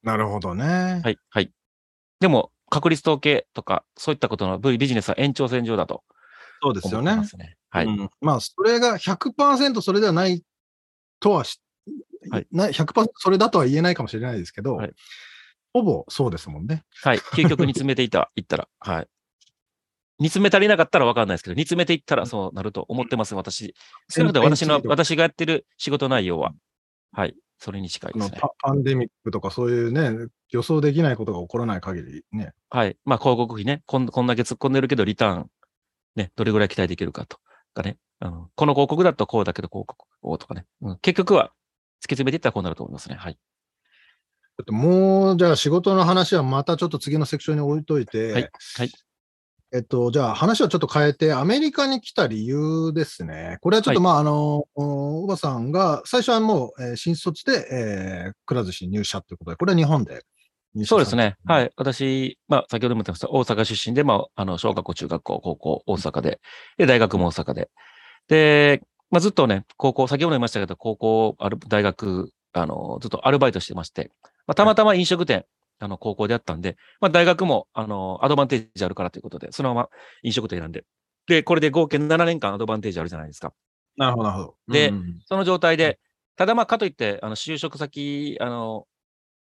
[0.03, 1.01] なるほどね。
[1.03, 1.17] はい。
[1.29, 1.51] はい。
[2.19, 6.03] でも、確率統計とか、そういったことのビビジネスは延長線上だと
[6.61, 7.21] そうですよね。
[7.69, 7.85] はい。
[7.85, 10.43] うんまあ、それが100%それではない
[11.19, 11.61] とはし、
[12.31, 14.91] はいない100%それだとは言えないかもしれないですけど、はい
[15.71, 16.83] ほぼそうですもんね。
[17.03, 17.19] はい。
[17.19, 18.67] 究極に詰めていった、いったら。
[18.79, 19.07] はい。
[20.19, 23.73] 煮詰め足りなかったら分かんないですけど、煮詰めていったらそうなると思ってます、私。
[24.09, 26.53] 少なくとも私の、私がやってる仕事内容は、
[27.11, 27.35] はい。
[27.57, 28.37] それに近いですね。
[28.39, 32.53] パパンデミックとかそういうね、予想できないことが起こらない限りね。
[32.69, 32.97] はい。
[33.05, 35.49] まあ、広告費ね、こんこんだけ突っ込んでるけど、リターン、
[36.15, 37.37] ね、どれぐらい期待できるかと
[37.73, 37.97] かね。
[38.21, 40.65] あのこの広告だとこうだけど、広告をとかね。
[40.81, 41.53] うん、結局は、突き
[42.15, 43.15] 詰めていったらこうなると思いますね。
[43.15, 43.37] はい。
[44.69, 48.91] もう、じゃあ仕事の話はまたちょっと次のセクションに置いといて、はいはい
[49.71, 53.59] えっと、じゃあ話はちょっと変えて、アメリカに来た理由ですね。
[53.61, 60.23] これはちょっと、はいまあ、あの、おおばさんが、最初はもう、えー新卒で、えー、くら寿司に入社ということで、これは日本で
[60.73, 61.35] 入社そうですね。
[61.47, 61.51] い。
[61.51, 61.71] はい。
[61.77, 66.39] 私、まあ、先ほども言ってました、大阪出身で、まあ、あの、小学校、中学校、高校、大阪で、
[66.77, 67.69] で、大学も大阪で。
[68.27, 74.11] で、まあ、ずっとね、高校、先ほど言いましたけど、高校、ある大学、あの、ずっとアルバイトしてまして、
[74.47, 75.45] まあ、たまたま飲食店、
[75.79, 79.89] あの、高校であったんで、まあ、大学も、あの、アドバンテージあるからということで、そのまま
[80.23, 80.83] 飲食店選んで。
[81.27, 83.53] で、これで合計7年間アドバンテージあるじゃないですか。
[83.97, 84.73] なるほど、なるほど。
[84.73, 85.99] でうんその状態で、
[86.35, 88.85] ただまあ、かといって、あの、就職先、あの、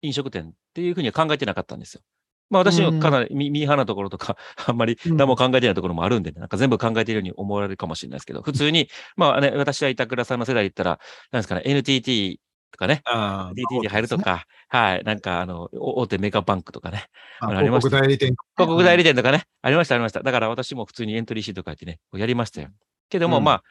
[0.01, 2.01] 飲食店っていうふうには考えてなかったんですよ。
[2.49, 4.35] まあ私はかなりミミーハーなところとか、
[4.67, 10.99] あんまりうん何も考えてないところもあるんで、ね、なんか全部考えているように思われるかもしれないですけど、普通に、まあね、私は板倉さんの世代で言ったら、
[11.31, 12.39] なんですかね、NTT
[12.71, 17.05] とかね、DT に入るとか、はい、なんかあの、お大手メガバンクとかね、
[17.39, 18.36] あありました広告代理店。
[18.57, 20.23] 広告代理店とかね、ありました、ありました。
[20.23, 22.69] だから私も普通にエントリーシート書いてね、やりましたよ。
[23.10, 23.63] けども、うんまあ、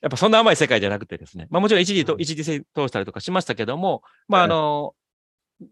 [0.00, 4.94] やっぱそんな甘い世界じゃなくてですね、まあもちろん一時と、うん一時性通したりとかしましたけども、まあはいあの、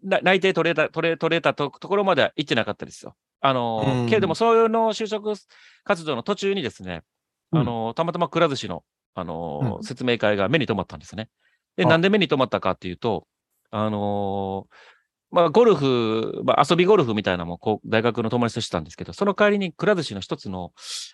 [0.03, 3.15] な内定取れた、取れ、取れたとところまでは行ってなかったですよ。
[3.41, 5.33] あの、うんけれども、そういうの就職
[5.83, 7.01] 活動の途中にですね、
[7.51, 8.83] うんあの、たまたまくら寿司の、
[9.15, 11.29] あの、うん説明会が目に留まったんですね。
[11.75, 13.27] で、あなんで目に留まったかっていうと、
[13.71, 14.67] あの
[15.31, 20.71] まあ、ゴルフ、まあ、遊びゴルフみたいなのもこう大学の友達としてたんですけど、その代わりにくら寿司の一つの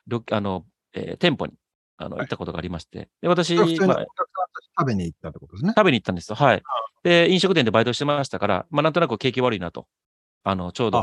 [0.07, 1.53] ろあの、えー店舗に
[1.97, 5.73] あのはい行ったことがありまして、で私、食べに行ったってことですね。
[5.75, 6.35] 食べに行ったんですよ。
[6.35, 6.63] はい。
[7.03, 9.87] で、飲食店でバイトしてましたから、まあ、なんとなく景気悪いなと。
[10.43, 11.01] あの、ちょうど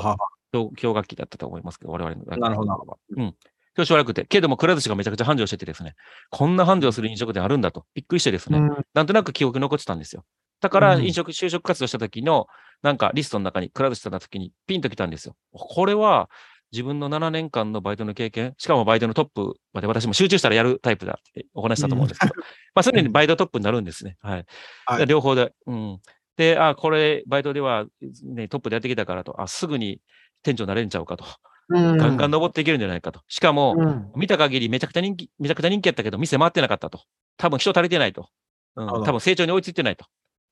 [0.52, 2.96] 氷氷河期だったと思いますけど、我々の学なるほどは。
[3.16, 3.34] うん。
[3.76, 5.94] 調子悪くて、けれども、くら寿司がめちゃくちゃ繁盛しててですね、
[6.30, 10.24] こんな繁盛する飲食店あるんだと、びっくりしてですね、うんなんとなく記憶に残ってたんですよ。
[10.60, 12.46] だから、うん飲食、就職活動した時の、
[12.82, 15.36] なんかリストの中に、くら寿司さんの時にピンときたんですよ。
[15.52, 16.28] これは、
[16.72, 22.32] 自分の7年間のバイトの経験、しかもバイトのトップまで私も集中したらやるタイプだってお話ししたと思うんですけど、
[22.74, 24.16] まあ、すでにバイトトップになるんですね。
[24.22, 24.46] はい。
[24.86, 25.52] はいで両方で。
[25.66, 26.00] うん。
[26.38, 27.84] で、あ、これ、バイトでは、
[28.24, 30.00] ね、トップでやってきたからと、あ、すぐに
[30.42, 31.26] 店長になれんちゃうかと。
[31.68, 33.20] うんガンガン登っていけるんじゃないかと。
[33.28, 37.00] しかも、うん見た限りめちゃくちゃ人気、めちゃくちゃ人気やったけど、店回ってなかったと。
[37.36, 38.28] 多分人足りてないと。
[38.76, 40.06] うん、多分成長に追いついてないと。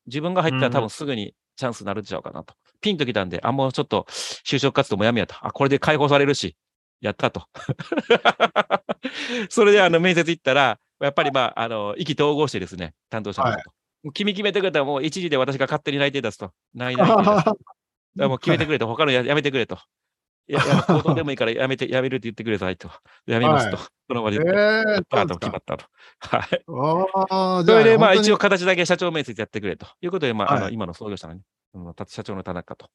[0.07, 2.55] 自分が入ったうんら多分すぐにチャンスになるんちゃうかなと。
[2.81, 5.35] ピンときたんで、あ、もうちょっと就職活動もやめやと。
[5.41, 6.57] あ、これで解放されるし、
[7.01, 7.47] やったと。
[9.49, 13.71] それであの面接行ったら、やっぱりまあ、あの、意気投合してですね、担当者の方と。
[14.03, 16.53] もう君決めてくれたらもう一時で私が勝手に内定出すと。
[16.75, 17.23] 内定出すと。
[17.25, 17.55] だか
[18.17, 19.79] らもう決めてくれと、他のややめてくれと。
[20.51, 22.91] いや、いや口頭でもいいからやめて、やめるって言ってくれさいと。
[23.27, 23.77] やめますと。
[23.77, 25.85] はその場でえ言って、ーパート決まったと。
[26.19, 26.65] はい。
[27.29, 31.43] ああ、それで、まあ、一応形だけ社長面接やってくれということで、まあ、あのはい今の創業者のね、
[32.09, 32.91] 社長の田中と。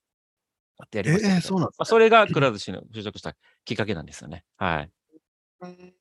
[0.78, 4.44] やってやりましたえーそうなんですまあ、それがくら寿司の就職したきっかけなんですよね。
[4.58, 4.92] はい。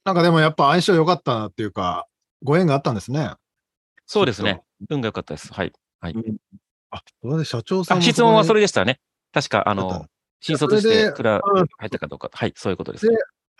[0.04, 2.08] なんかでもやっぱ相性良かったなっていうか、
[2.42, 3.30] ご縁があったんですね。
[4.06, 4.62] そうですね。
[4.90, 5.52] 運が良かったです。
[5.52, 5.72] はい。
[6.90, 9.00] あ、それで社長さん質問はそれれでしたね。
[9.32, 10.06] 確か、あの、
[10.44, 12.28] 新卒してクラうん入ったかどうか。
[12.32, 13.06] はい、そういうことです。
[13.06, 13.16] で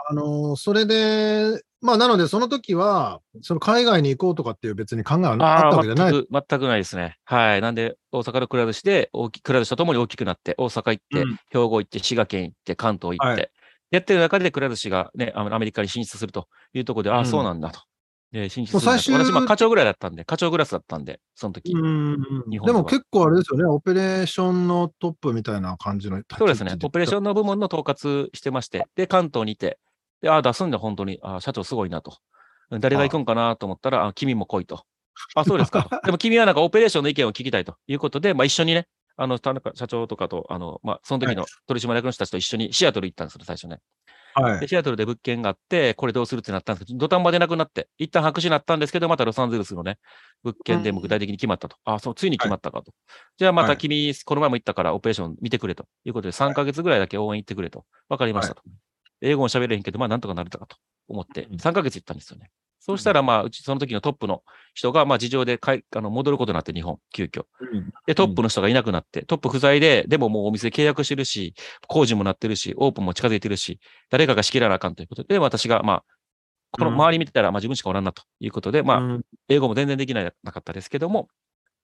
[0.07, 6.13] あのーそれで、まあ、なので、その時は、その海外に行こうとかっていう別に考えはあったわけじゃない。
[6.13, 7.17] 全く、全くないですね。
[7.25, 7.63] はい。
[7.63, 13.51] なんで、大阪のくら寿司で、大きくら寿司とともに大きくなって、大阪行って、うん兵庫行って、滋賀県行って、関東行って、はい
[13.91, 17.81] やってる中でくら寿司がね、アメリカに進出するというところで、ああ、うんそうなんだと。
[18.35, 18.97] で、進出するんだと。
[18.97, 21.73] もう最終私、まあ、課長ぐらいだったんで、課長クラスだったんで、その時。
[21.73, 21.79] で
[22.59, 26.77] はでも結構あれですよね、オペレーションのトップみたいな感じのそうですね。
[26.83, 27.23] オペレーション。
[27.23, 29.79] ンの部門の統括してまして、で、関東にいて、
[30.21, 31.21] で、ああ、出すんだ、本当に。
[31.23, 32.17] ああ、社長すごいなと。
[32.81, 34.83] 誰が行くんかなと思ったら、あ君も来いと。
[35.37, 35.91] あ、そうですかと。
[36.05, 43.81] でも君はなんかオペレーションの意見を聞きたいということで、まあ一緒にね、あの、田中社長とかと、あの、まあその時の取締役の人たちと一緒にシアトル行ったんですよ、最初ね。
[44.37, 44.69] で、はい。
[44.69, 49.99] シアトルで物件があって、これどうするってなったんですけど、土壇場でなくなって、一旦白紙になったんですけど、またロサンゼルスのね、
[50.43, 51.77] 物件でも具体的に決まったと。
[51.85, 52.93] あ、そう、ついに決まったかと。
[53.39, 57.85] じゃあまはいた君、この前も言ったからオペレーション見てくれということで、3ヶ月ぐらいだけ応援行ってくれと。
[58.09, 58.63] わかりましたと。
[59.21, 60.77] 英語も喋れへんけど、まあなんとかなれたかと
[61.09, 62.51] 思って、うん3ヶ月行ったんですよね。
[62.87, 64.43] そうしたら、まあ、うちその時のトップの
[64.75, 67.45] 人が、まあ、事情でかいあの戻ることになって、日本、急遽。
[68.07, 71.55] で、トップの人がいなくなって、トップ不在で、でももうお店契約してるし、
[71.89, 76.05] 工事もなってるし、オープンも近づいてるし、誰かが仕切らなあかんということで、私が、まあ、
[76.73, 79.23] この周り見てたら、まあ自分しかおらんなということで、まあ、うん。
[79.49, 81.29] 英語も全然できないなかったですけども、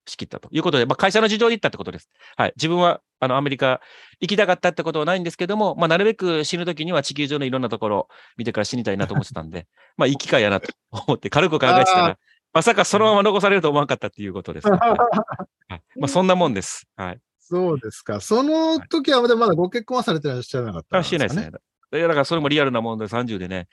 [0.07, 2.09] 仕切ったということで、まあ会社の事情で行ったってことです。
[2.37, 2.53] はい。
[2.57, 3.81] 自分は、あの、アメリカ
[4.21, 12.19] 行きたかったってことはないんですけども、まあなるべく死ぬ時には地球上のいろんなところを見てから死にたいなと思ってたんで、 まあいい機会やなと思って軽く考えてたあら、
[12.53, 14.77] まさかそのまま残されると思わなかったっていうことです、ね。
[14.81, 14.97] はいは
[15.77, 16.87] いまあそんなもんです。
[16.97, 17.21] はい。
[17.39, 18.21] そうですか。
[18.21, 21.51] その時はまだご結婚はされてらっしゃらなかったんあしてないですね。
[21.91, 23.67] でだからそれもリアルなもんで30でね、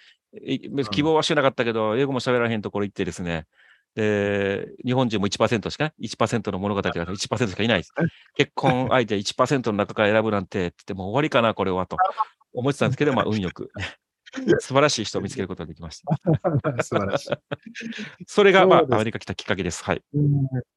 [0.43, 0.59] い
[0.91, 3.45] 希望はしてなかったけど、英語も喋らへんところ行ってですね、
[3.97, 7.91] で、日本人も1%しかね、1%の物語が1%しかいないです。
[8.35, 11.97] 結婚相手1%の中から選ぶなんて、ってもう終わりかな、これは、と
[12.53, 13.71] 思ってたんですけど、まあ、運よく、
[14.59, 16.13] 素晴らしい人を見つけることができました。
[16.83, 17.29] 素晴らしい。
[18.27, 19.83] それが、まあアメリカ来たきっかけです。
[19.83, 20.03] はい。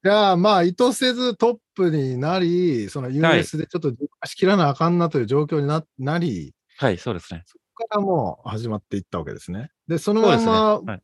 [0.03, 3.93] じゃあ、まあ、意図せずトップになり、その US でちょっと
[4.25, 7.43] 仕切らなあかんなという状況にななり、はい、そうですね。
[7.45, 9.71] そこからもう始まっていったわけですね。
[9.89, 10.23] で、その。
[10.23, 11.03] まま、はい、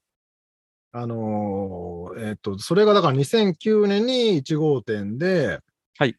[0.99, 5.61] あのーえっ、と、それがだから2009年に1号店で、
[5.99, 6.17] はい。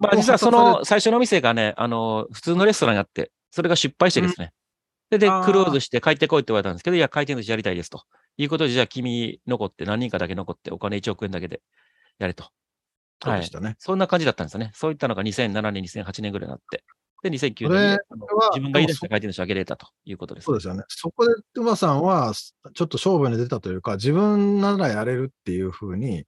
[0.00, 4.52] まあ、実はその最初の店がね、あの、普通のレストランにあって、それが失敗してですね。
[5.08, 8.02] で、でクローズして帰ってこいって言われたんですけど、いや、回転寿司やりたいですと。
[8.36, 11.62] いうことで、じゃあ君残って何人かだけ残ってお金1億円だけで
[12.18, 12.50] やれと。
[13.22, 13.76] そうでしたね。
[13.78, 14.72] そんな感じだったんですよね。
[14.74, 16.84] そういったのが2007年、2008年ぐらいになって。
[17.22, 17.98] で、2009これ年に
[18.50, 20.44] 自分が言い出した回転寿司を上げれたということです。
[20.44, 20.82] そうですよね。
[20.88, 26.24] そこで馬さんは、ちょっと勝負に出たというか、自分ならやれるっていうふうに、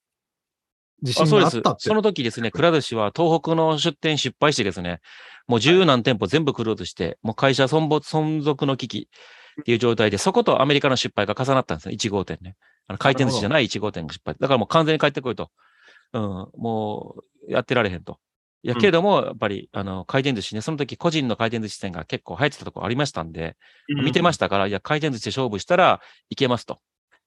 [1.02, 1.76] 自信があったっ。
[1.76, 1.88] て。
[1.88, 5.00] その時ですね、くら寿司は東北の出店失敗してですね、
[5.48, 9.09] もう十何店舗全部クローズして、もう会社存没存続の危機
[9.61, 12.57] っていう状態で、そことアメリカの失敗が重なったんですね、1号店ね。
[12.87, 14.37] あの回転寿司じゃない1号店が失敗。
[14.38, 15.50] だからもう完全に帰ってこいと。
[16.12, 16.22] うん、
[16.57, 17.16] も
[17.48, 18.18] うやってられへんと。
[18.64, 23.57] いや、うんけれども、やっぱり、あの、回転寿司ね、その時個人の回転寿司店が結構流行ってたところありましたんで、
[23.88, 26.00] 見てましたから、いや、回転寿司で勝負したら
[26.31, 26.81] いけますと。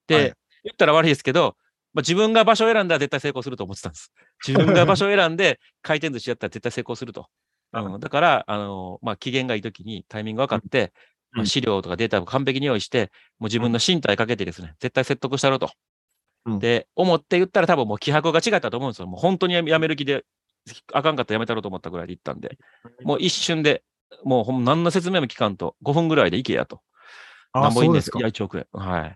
[0.08, 1.56] で、はい言ったら悪いですけど、
[1.94, 4.12] まあ、自分が場所を選んだら絶対成功すると思ってたんです。
[4.46, 7.28] 自分が場所を選んで回転寿司やったら絶対成功すると。
[7.74, 10.94] うん、だから、あの、まあ、機嫌がいい時にタイミング分かって、
[11.34, 15.72] うんまあ、資料とかデータを完璧に用意して、もう自分の身体かけてですね、絶対説得したろうと。
[16.46, 19.08] うんで、思って言ったら多分もう気迫が違ったと思うんですよ。
[19.08, 20.24] もう本当にやめる気で、
[20.94, 22.58] あかんかったらやめたろうと思ったぐらいで行ったんで、
[23.04, 23.84] もう一瞬で、
[24.24, 26.82] もうほん何の説明も聞かんと、5分ぐらいで行けやと。
[27.54, 28.02] あなんぼいいんでか？
[28.02, 28.28] そうですすかいや、。
[28.28, 28.68] 1億円。
[28.72, 29.16] はい。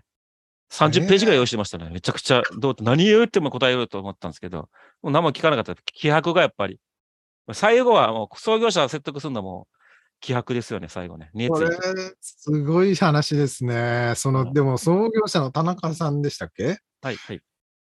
[0.70, 1.90] 30ページぐらい用意してましたね。
[1.92, 4.70] めちゃくちゃ、どう何言っても答えようと思ったんですけど、
[5.02, 5.82] もう何も聞かなかった。
[5.84, 6.80] 気迫がやっぱり。
[7.52, 9.66] 最後はもう創業者を説得するのも
[10.20, 11.30] 気迫ですよね、最後ね。
[11.48, 11.68] これ。、
[12.20, 14.14] すごい話ですね。
[14.16, 16.78] その、うんでも創業者の田中さんでしたっけ？
[17.02, 17.40] はい、はい。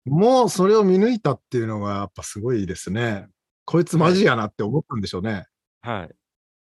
[0.06, 3.28] もうそれを見抜いたっていうのがやっぱすごいですね。
[3.70, 5.46] こいつマジやなって思ったんでしょうね。
[5.82, 6.10] はい。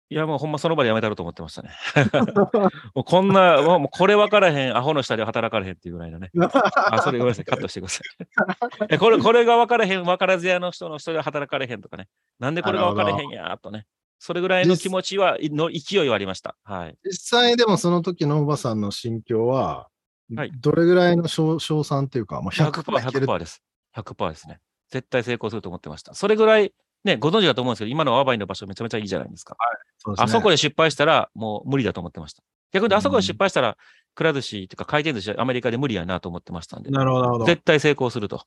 [0.09, 1.69] いや、もうほんまその場でやめたろうと思ってましたね。
[2.95, 6.31] もうこんな、もうこれ分からへん、アホの下で働かれへんっていうぐらいのね。
[6.41, 8.87] あ、それごめんなさい、カットしてください。
[8.89, 12.09] えこれ、これが分からへん、分からず屋の人の人で働かれへんとかね。
[12.39, 13.85] なんでこれが分からへんやーとね。
[14.19, 16.57] それぐらいの気持ちは、の勢いはありました。
[16.65, 16.97] はい。
[17.05, 19.89] 実際でもその時のおばさんの心境は、
[20.35, 23.63] はいどれぐらいの賞賞賛っていうか、もう100% 100%、いける100%です。
[23.95, 24.59] 100%ですね。
[24.91, 26.15] 絶対成功すると思ってました。
[26.15, 26.73] それぐらい、
[27.05, 29.57] ね、ご存知だと思うんですけど、今のワバイの場所めちゃめちゃいいじゃないですか。
[29.99, 32.43] そうですねあそこで失敗したらもう無理だと思ってました。
[32.73, 33.77] 逆にあそこで失敗したら、
[34.15, 37.45] くら寿司とか回転寿司アメリカで無理やなと思ってましたんで、なるほど、なるほど。
[37.45, 38.45] 絶対成功すると。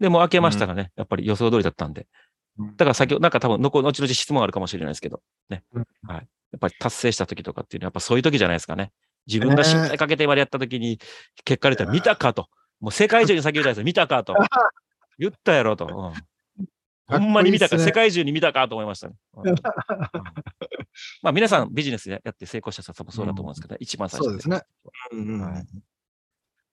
[0.00, 2.08] でも開けましたらね、やっぱり予想通りだったんで、うん
[2.76, 5.62] だから先ほど、なんか多分、のこ後々質問あるかもしれないですけど、ね。
[5.74, 6.16] うんはい。
[6.16, 8.90] やっぱり達成した時とかっていうのは、やっぱそういう時じゃないですかね。
[9.28, 10.98] 自分が信頼かけてまでやった時に、
[11.44, 12.48] 結果出たら見たかと。
[12.80, 14.34] もう世界中に先言うたやつ見たかと。
[15.18, 15.86] 言ったやろと。
[15.86, 16.12] うん、
[17.08, 19.14] ほんまに見たか、世界中に見たかと思いましたね。
[21.22, 24.62] まあ皆さんビジネスでやって成功した人は多分そうだと思うんですけど、ね一番最初そうですね。
[25.12, 25.66] うんうんはい。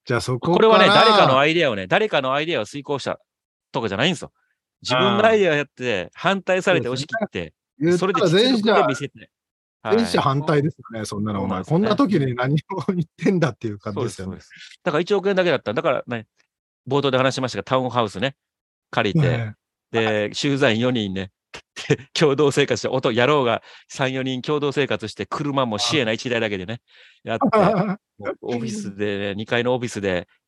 [0.06, 3.19] じゃあそここれはね、誰かのアイデアをね、誰かのアイデアを遂行した
[3.71, 4.34] とかじゃないんですよ。
[4.82, 7.54] 自分のアイデアをやって、反対されて押し切って、
[7.98, 9.30] それで実全社見せて。
[9.82, 9.98] はい。
[9.98, 11.43] 全社反対ですよね、そんなの。
[11.43, 11.63] お前。
[11.63, 14.39] こんな時に何を言ってんだっていう感じです、よね。
[14.84, 15.74] だから1億円だけだった。
[15.74, 16.28] だからね、
[16.88, 18.36] 冒頭で話しましたが、タウンハウスね、
[18.91, 19.56] 借りて、ね
[19.96, 21.32] で、駐在員4人ね、
[21.88, 26.82] で 共同生活して、音、野郎が3、4人共同生活して、車もシエナ1台だけでね、
[27.24, 27.46] やって、
[28.42, 30.46] オフィスで、ね、2階のオフィスで、うん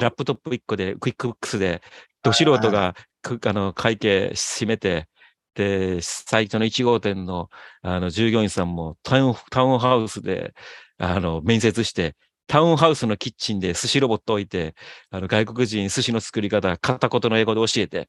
[0.00, 1.82] ラップトップ1個で、クイックブックスで、
[2.22, 5.06] ど素人がくあの会計締めて、
[5.54, 7.50] で、最初の1号店の
[7.82, 10.54] あの従業員さんもタウンタウンハウスで
[10.98, 12.16] あの面接して、
[12.46, 14.74] タウンハウスのキッチンで寿司ロボット置いて、
[15.10, 18.04] あの外国人寿司の作り方、片言の英語で教えて、っ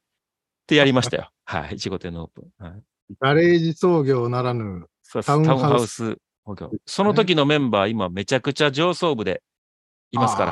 [0.66, 1.30] てやりましたよ。
[1.44, 2.64] はい、1号店のオープン。
[2.64, 2.82] はい、
[3.20, 4.86] ガレージ創業ならぬ。
[5.24, 6.16] タウンハウス
[6.86, 9.42] その時のメンバー、今めちゃくちゃ上層部で
[10.10, 10.50] いますから。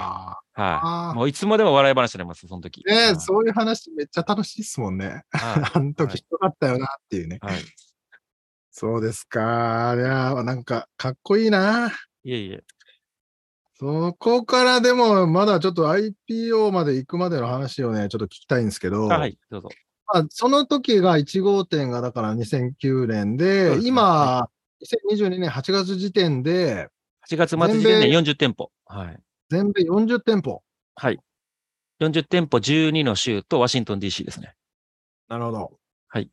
[0.54, 0.64] ら。
[0.64, 1.16] はい。
[1.16, 2.82] もういつまでも笑い話になります、その時。
[2.86, 5.06] ねはいそういう話めっちゃ楽しいっすもんね。
[5.06, 5.22] はい
[5.74, 7.38] あの時ひどかったよなっていうね。
[7.42, 7.60] はい。
[8.70, 9.94] そうですか。
[9.96, 11.92] いやー、なんかかっこいいな。
[12.24, 12.64] いえいえ。
[13.74, 19.68] そこからでも、まだちょっと IPO まで行くまでの話をね、ちょっと聞きたいんですけど、あはい、どうぞ。
[20.06, 24.48] まあ、その時が1号店がだから2009年で、で今、
[25.14, 26.88] 2022年8月時点で、
[27.28, 28.70] 8月末時点で40店舗。
[28.86, 29.18] はい。
[29.48, 30.62] 全米40店舗。
[30.94, 31.20] はい。
[32.00, 34.54] 40店舗12の州とワシントン DC ですね。
[35.28, 35.72] なるほど。
[36.08, 36.30] はい。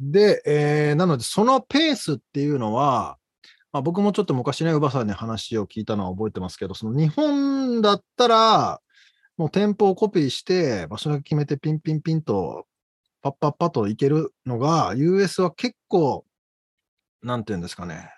[0.00, 3.18] で、えーなので、そのペースっていうのは、
[3.72, 8.80] まあ、僕もちょっと昔ね、ウバさんに話を聞いたのは覚えてますけど、その日本だったら、
[9.36, 12.66] もう店舗をコピーして、場所だけ決めてピンピンピンと、
[13.22, 16.24] パッパッパといけるのが、US は結構、
[17.22, 18.10] なんていうんですかね、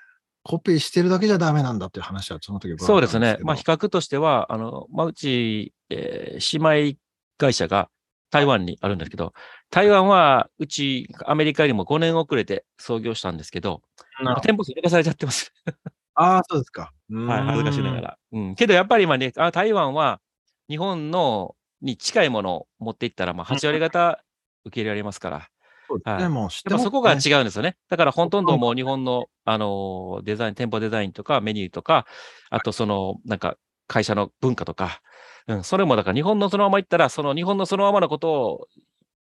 [0.43, 6.99] コピーしてるだけじゃダメなんだっていう話はその時そうですねまあ、比較としては、あの、まあ、うち、えー姉妹
[7.39, 7.91] 会社が
[8.31, 9.33] 台湾にあるんですけど、
[9.71, 13.83] 台湾はうちアメリカよりも5年遅れて創業したんですけど、
[14.25, 15.53] ど店舗数抜かされちゃってます。
[16.15, 16.93] ああ、そうですか。
[17.11, 18.19] はい、恥ずかしながら。
[18.33, 18.55] うん。
[18.55, 20.21] けどやっぱり今ね、あ台湾は
[20.69, 24.23] 日本のに近いものを持っていったら、まあ、8割方
[24.65, 25.49] 受け入れられますから。
[25.89, 26.29] そうですね、はい。
[26.29, 27.77] もう知ってやっぱそこがね違うんですよね。
[27.89, 32.07] だからほとんどもう日本の、あのーデザイン、店舗デザインとかメニューとか、
[32.51, 35.01] あとその、なんか会社の文化とか、
[35.47, 38.69] うん、それもだから日本のそのまま行ったら、その日本のそのままのことを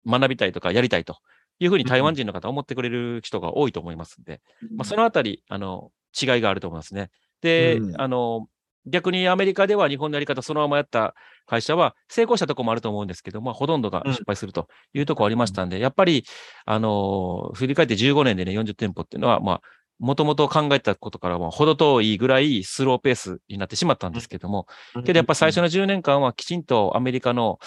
[0.08, 1.18] 学びたいとかやりたいと
[1.60, 4.42] いうふうに台湾人の方は思ってくれる人が多いと思いますんで、
[4.76, 7.12] まあ、そのあたり、あの、違いがあると思いますね。
[7.42, 8.02] で、うん。
[8.02, 8.48] あの、
[8.90, 16.26] 逆にアメリカでは日本のやり方そのままやった会社は成功したところもあると思うんですけど、まあ、ほとんどが失敗するというところありましたんで、やっぱり、
[16.66, 19.62] あの、振り返って15年でね、40店舗っていうのは、まあ、
[20.00, 24.66] もともと考えたことからも程遠いぐらいスローペースになってしまったんですけども、
[25.06, 27.60] けどやっぱ最初の10年間はきちんとアメリカの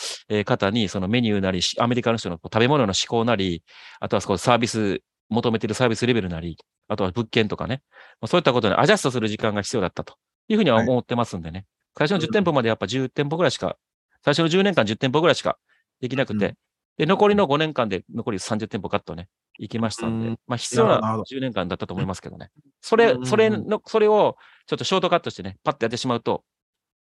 [0.46, 3.62] 方にそのメニューなり、アメリカの人の食べ物の思考なり、
[4.00, 6.56] あとはこうサービス、求めているサービスレベルなり、
[6.88, 7.82] あとは物件とかね、
[8.26, 10.14] そういったことにアジャストする時間が必要だったと。
[10.48, 10.88] いうふうにははい。
[10.88, 11.66] 思ってますんでね。
[11.96, 13.76] 最初の10店舗までやっぱ10店舗ぐらいしか、
[14.24, 15.58] 最初の10年間10店舗ぐらいしか
[16.00, 16.54] できなくて、うん
[16.98, 19.28] で、残りの5年間で残り30店舗カットね、
[19.58, 20.38] 行きましたんで、うん。
[20.46, 22.50] まあ必要ななるほど10年間だったと思いますけどね。
[22.80, 23.26] それう、ん。
[23.26, 26.44] それの、それをちょっとショートカットしてね、パッとやってしまうと、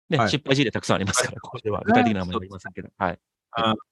[0.10, 0.30] ね、はい。
[0.30, 3.20] 失敗事例たくさんありますから、ここでは具体的な名前は言いませんけど、はい。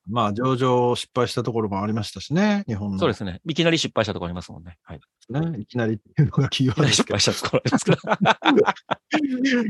[0.10, 3.00] まあ、上場失敗したところもありましたしね、日本の。
[3.00, 3.42] そうですね。
[3.48, 4.78] いきなり失敗したところありますもんね。
[4.84, 5.00] はい。
[5.30, 5.60] いね。
[5.60, 8.40] いきなりっていうのがキーワード失敗したところありますから。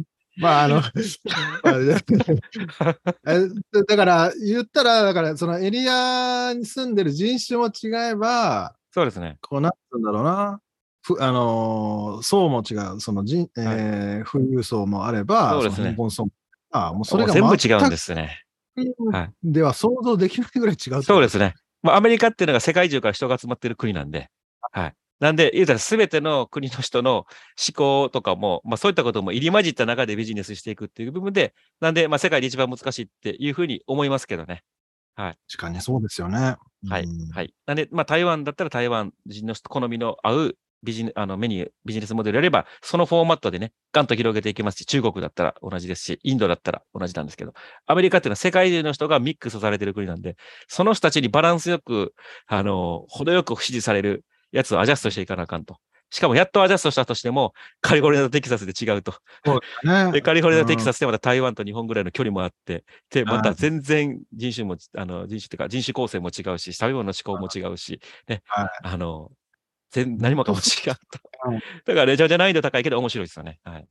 [0.38, 0.92] まあ、あの、あ
[1.78, 1.86] れ
[3.86, 9.38] だから、言ったら、だから、そのエリアに住んでる人種も違えば、そうですね。
[9.42, 10.62] こう、なんつうんだろうな、
[11.04, 16.32] ふあのー層も違う、その人、えー富裕層もあれば、そうですねの貧困層も
[16.72, 18.42] あもうそれが全部違うん全ですね。
[18.76, 21.04] くはいでは想像できないぐらい違う。
[21.04, 21.56] そうですね。
[21.84, 24.30] まあ、アメリカっていうのが世界中から人が集まってる国なんで、
[24.72, 24.94] はい。
[25.20, 27.26] なんで、言うたら全ての国の人の思
[27.76, 34.64] 考とかも、まあそういったことも入り混じった中でビジネスしていくっていう部分で、なんで、まあ世界で一番難しいっていうふうに思いますけどね。
[35.16, 36.56] 確かにそうですよね。
[36.90, 37.30] はいうん。
[37.30, 37.54] はい。
[37.68, 47.54] なんで、まあ台湾だったら台湾人の好みの合うビジネあのメニュー、ビジネスモデルやれば、そのフォーマットでね、ガンと広げていけますし、中国だったら同じですし、インドだったら同じなんですけど、
[47.86, 50.36] アメリカっていうのは世界中の人がミックスされてる国なんで、
[50.68, 52.14] その人たちにバランスよく、
[52.48, 55.78] あの、程よく支持されるやつをアジャストしていかなあかんと。
[56.12, 59.14] しかも、やっとアジャストしたとしても、カリフォルニアとテキサスで違うと。
[59.84, 60.12] ね。
[60.12, 60.86] で、カリフォルニアとテキス。
[60.86, 69.32] サスでまた台湾と日本ぐらいの距離もあって、で、またはい全然人種も、あの、人種っていうか人種構成も違うし、食べ物の思考も違うし、ね、はいあの、
[69.92, 70.64] 全、何もかも違っ
[70.94, 71.00] た
[71.46, 71.60] うん。
[71.60, 71.62] だ
[71.94, 73.60] からめちゃめちゃ難易度高いけど面白いですよね。
[73.64, 73.88] はい。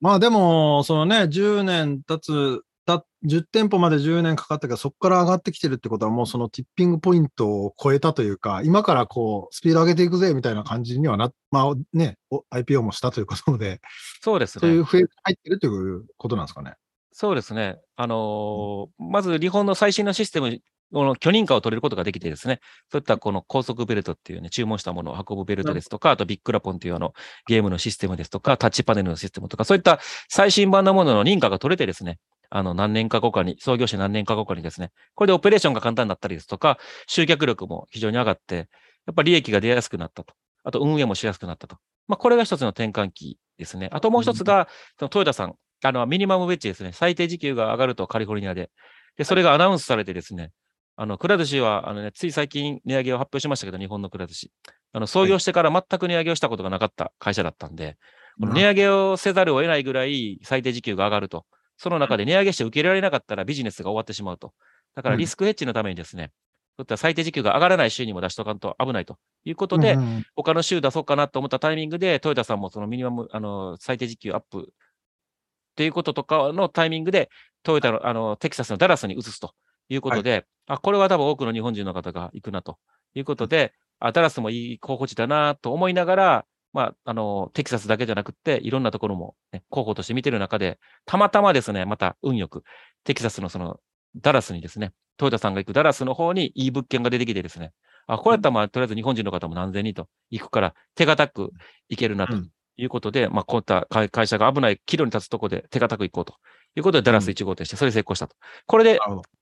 [0.00, 13.80] まあでも、そのね、10年経つ、た10店舗まで10年かかったけど、そこから上がってきてるってことは、もうそのティッピングポイントを超えたというか、今からこう、スピード上げていくぜみたいな感じにはな、まあね、お IPO もしたということで、
[14.20, 14.60] そうですね。
[14.60, 16.74] そういうフェーズに入ってるということなんですかね。
[17.12, 17.78] そうですね。
[17.96, 20.60] あのーまず日本の最新のシステム、
[20.94, 27.14] この許認可を取れることができてですね、そういったこの高速ベルトっていうね、注文したものを運ぶベルトですとか、あとビッグラポンっていうあの
[27.48, 32.18] ゲームのシステムですとか、タッチパネルのシステムとか、そういった最新版のものの認可が取れてですね、
[32.48, 36.78] あの何年か後かに、創業者何年か後かにですね、これでオペレーションが簡単になったりですとか、
[37.08, 38.68] 集客力も非常に上がって、
[39.06, 40.32] やっぱり利益が出やすくなったと。
[40.62, 41.76] あと運営もしやすくなったと。
[42.06, 43.88] まあ、これが一つの転換期ですね。
[43.92, 44.68] あともう一つが、
[44.98, 46.92] そのトヨタさん、あの、ミニマムウェッジですね。
[46.92, 48.70] 最低時給が上がるとカリフォルニアで。
[49.16, 50.52] で、それがアナウンスされてですね、
[50.96, 54.52] あの、くら寿司は、あのね、つい最近値上げを発表しましたけど、日本のくら寿司。
[54.92, 57.96] あの、創業してから全く値上げをしたことがなかった会社だったんで、
[58.40, 61.44] この値上げをせざるを得ないぐらい最低時給が上がると。
[61.76, 64.52] その中で値上げして受け入れられなかったらビジネスが終わってしまうと。
[64.94, 66.30] だからうんリスクヘッジのためにですね、
[66.76, 77.30] そういった最低時給が上がらない週にも出しとかんと危ないということで、うんうん他の州出そうかなと思ったタイミングで、トヨタさんもそのミニマム、あの、最低時給アップっていうこととかのタイミングで、
[77.64, 79.54] トヨタの、あの、テキサスのダラスに移すと
[79.88, 82.78] いうことで、あ、これは多分多くの日本人の方が行くなと
[83.14, 92.64] いうことで、あ、ダラスもいい候補地だなと思いながら、まあ、あの、テキサスだけじゃなくって、いろんなところも、ね、候補として見てる中で、たまたまですね、また運よく、
[93.04, 93.78] テキサスのその、
[94.16, 97.72] ダラスにですね、トヨタさんが行くダラスの方にいい物件が出てきてですね、
[98.06, 101.52] あ、これやったらまあ、とりあえず日本人の方も何千人と行くから、手堅く
[101.88, 102.50] 行けるなとうん。
[102.76, 106.34] いうことで、まあ、こういった会会社が危ない岐路に立つところで手堅く行こうと
[106.74, 108.34] いうことで、ダラス1号店して、それで成功したと。
[108.66, 108.98] これで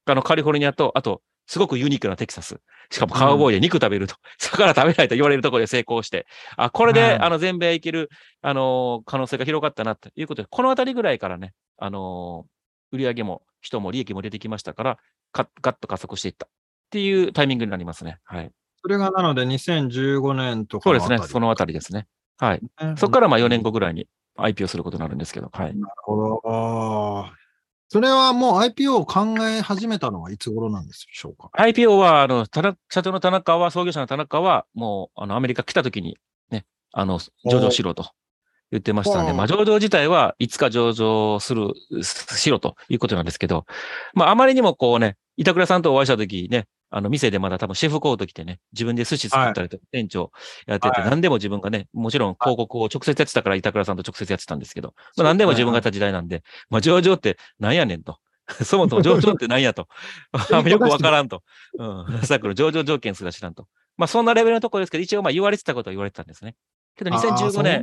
[0.07, 2.61] あの、カリフォルニアと、あと、すごくユニークなテキサス。
[2.91, 6.27] しかもカウボーイで肉食べると、 魚食べないと言われるところで成功して、
[6.57, 8.11] あ、これで、うんあの、全米行ける、
[8.43, 12.53] あのー可能性が広がったなということで、このあたりぐらいからね、あのー
[12.93, 14.99] 売り上げも人も利益も出てきましたから、
[15.33, 16.49] かガッと加速していったっ
[16.91, 18.19] ていうタイミングになりますね。
[18.25, 18.51] はい。
[18.83, 21.19] それがなので2015年とかそうですね。
[21.19, 22.07] そのあたりですね。
[22.39, 22.61] はい。
[22.61, 25.75] ねそこからまあ4年後ぐらいに IPO することになるんですけど、はい。
[25.75, 27.42] なるほど。
[27.93, 32.47] それはもう IPO を考え始めたのはいつ頃なんでしょうか？IPO は、あの、
[32.89, 36.17] 社長の田中は、創業者の田中は、もう、あの、アメリカ来た時に、
[36.51, 38.13] ね、あの、上場しろと
[38.71, 43.67] 言ってましたんで、おまあ、上場自体はいつか上場する、しろということなんですけど、
[44.15, 50.31] まあ、あまりにもこうね、板倉さんとお会いした時ね、あの、店でまだ多分シェフコート着てね、自分で寿司作ったりとか、店長
[50.67, 58.19] やってて、はい何でも自分がね、もちろん広告を直接やってたから板倉さんと直接やってたんですけど、まあ、何でも自分がやった時代なんで、まあ、上場って何やねんと。
[58.65, 59.89] そもそも上場って何やと。
[60.33, 61.43] あよくわからんと。
[61.79, 62.21] うん。
[62.25, 63.69] さっきの上場条件すら知らんと。
[63.97, 66.57] まあそんなレベルのところですけど、一応まあ言われてたことは言われてたんですね。
[66.97, 67.83] けどあー2015年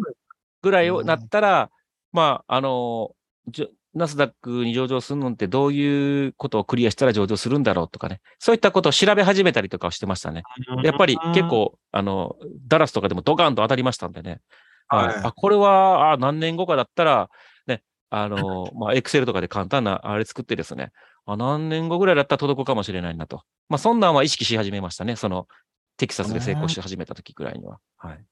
[0.61, 1.71] ぐらいをうんなったら、
[2.11, 3.11] まああの、
[3.95, 8.21] ナスダックに上場するのってどういうことをクリアしたら上場するんだろうとかね。
[8.37, 10.43] そういったことを調べ始めたりとかをしてましたね。
[10.83, 12.35] やっぱり結構、あの、
[12.67, 14.41] ダラスとかでもドカンと当たりましたんでね。
[14.87, 15.07] はい。
[15.07, 17.29] はいあ、これは、あ何年後かだったら、
[17.67, 20.91] ね、あの、 まあ、エクセルとかで簡単なあれ作ってですね、
[21.25, 23.43] あ、何年後ぐらいだったら届くかもしれないなと。
[23.69, 25.15] まあ、そんなんは意識し始めましたね。
[25.15, 25.47] その、
[25.97, 27.79] テキサスで成功し始めた時ぐらいには。
[27.97, 28.25] はい。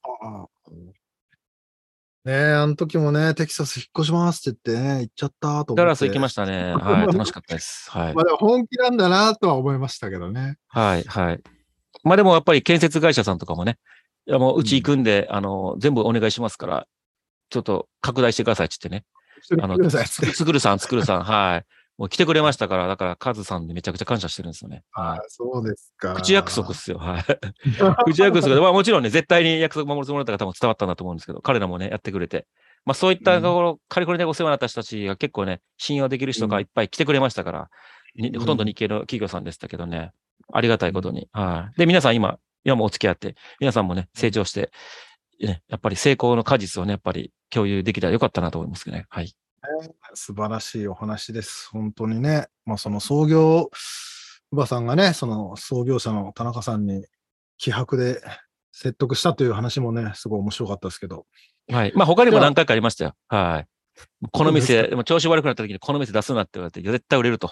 [2.28, 5.76] ねえ、あの時もね、テキサス引っ越しますって言ってね、行っちゃったと思って。
[5.76, 6.74] ダラス行きましたね。
[6.74, 7.08] はい。
[7.08, 7.88] 楽しかったです。
[7.90, 8.24] はいま。
[8.24, 10.58] あでも本気なんだなとは思いましたけどね。
[10.68, 11.04] はい。
[11.04, 11.42] はい。
[12.04, 13.78] まあでもやっぱり建設会社さんとかもね、
[14.26, 16.86] いやもううち行くんで、あの、全部お願いしますから、
[17.50, 19.08] ちょっと拡大してくださいって言って
[19.58, 19.64] ね。
[19.64, 21.66] あのくださいっつってつくるさん、つくるさん、はい。
[21.98, 24.84] もう来てくれましたから、だからカズさんでめちゃくちゃ感謝してるんですよね。
[24.94, 26.14] あはあそうですか。
[26.14, 26.16] い。
[26.16, 27.00] 口約束っすよ。
[27.00, 27.24] はい。
[28.06, 32.46] 口約束で、まあもちろんね、絶対に約束守るつもりだったから多分伝わったんだと思うんですけど、彼らもね、やってくれて。
[32.86, 37.70] まあそういったところ、カリフォルニアでお世話になった人たちが結構ね、信用できる人がいっぱい来てくれましたから、
[38.16, 40.12] にうんほとんど日系の企業さんでしたけどね、
[40.54, 41.30] ありがたいことに。
[41.32, 41.80] はい。
[41.80, 44.72] で、皆さん今、今もお付き合って、皆さんもね、成長して、
[45.40, 49.06] ね、やっぱり成功の果実をね、やっぱり共有できたらよかったなと思いますけどね。
[49.10, 49.34] はい。
[50.14, 51.70] 素晴らしいお話です。
[51.72, 52.48] 本当にね。
[52.66, 53.70] まあその創業、
[54.52, 57.06] 乳母さんがね、その創業者の田中さんに
[57.58, 58.22] 気迫で
[58.72, 61.26] 説得したという話もね、すごい面白かったですけど。
[61.72, 61.94] はい。
[61.96, 63.14] まあ他にも何回かありましたよ。
[63.28, 63.68] はい。
[64.32, 67.52] この店、でも調子悪くなった時にこの店出すなって言われて、絶対売れると。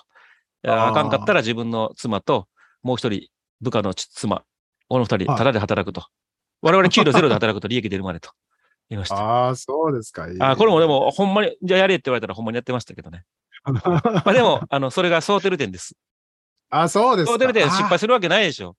[0.67, 2.47] あかんかったら自分の妻と、
[2.83, 3.27] もう一人
[3.61, 4.43] 部下の妻、
[4.87, 6.05] この二人、はいただで働くと。
[6.61, 8.44] 我々給料ゼロで働くと利益出るまでと言
[8.89, 9.15] いました。
[9.15, 10.23] ああ、そうですか。
[10.23, 13.23] あーこれもでも、ほんまに、じゃあやれって言われたらほんまにやってましたけどね。
[13.65, 15.95] まあでも、あの、それが想定点です。
[16.69, 17.33] あ、そうですか。
[17.33, 18.75] 想定点失敗するわけないでしょ。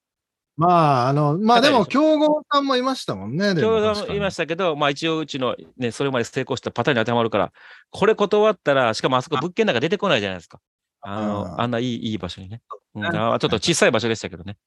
[0.55, 3.53] まあ、あの、まあでも、競合さんもいましたもんね。
[3.53, 7.51] でも今日確かに言いましたけど、まあ一応うちのね、それまで成功したパターンに当てはまるから、
[7.91, 10.59] これ断ったら、しかもあそこ物件なんか出てこないじゃないですか。
[11.01, 12.61] あうんの、あんないい、いい場所にね。
[12.95, 14.57] うん、ちょっと小さい場所でしたけどね。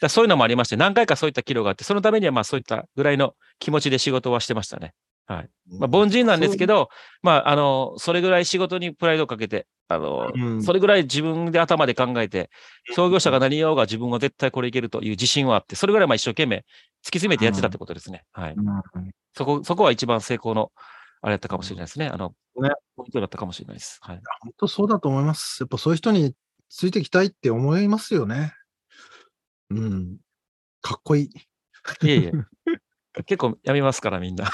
[0.00, 4.94] だそういうのもありまして、何回かそういった岐路があって、そのためにはまあそういったぐらいの気持ちで仕事はしてましたね。
[5.26, 6.90] まあ凡人なんですけど、
[7.22, 12.50] まああの、それぐらい仕事にプライドをかけて、あの、うんそれぐらい自分で頭で考えて、
[12.94, 16.64] 創業者が何言おうが自分は絶対これいけるという自信はあって、それぐらいまあ一生懸命突き
[17.18, 18.24] 詰めてやってたってことですね。
[18.32, 18.54] はい。
[18.54, 20.72] うんそこ、そこは一番成功の、
[21.22, 22.08] あれだったかもしれないですね。
[22.08, 23.98] あの、ねポイントだったかもしれないです。
[24.02, 24.20] はい。
[24.40, 25.58] 本当そうだと思います。
[25.60, 26.34] やっぱそういう人に
[26.68, 28.52] ついていきたいって思いますよね。
[29.78, 30.16] うん。
[30.80, 31.30] かっこいい。
[32.06, 32.32] いえいえ。
[33.26, 34.50] 結構やめますから、みんな。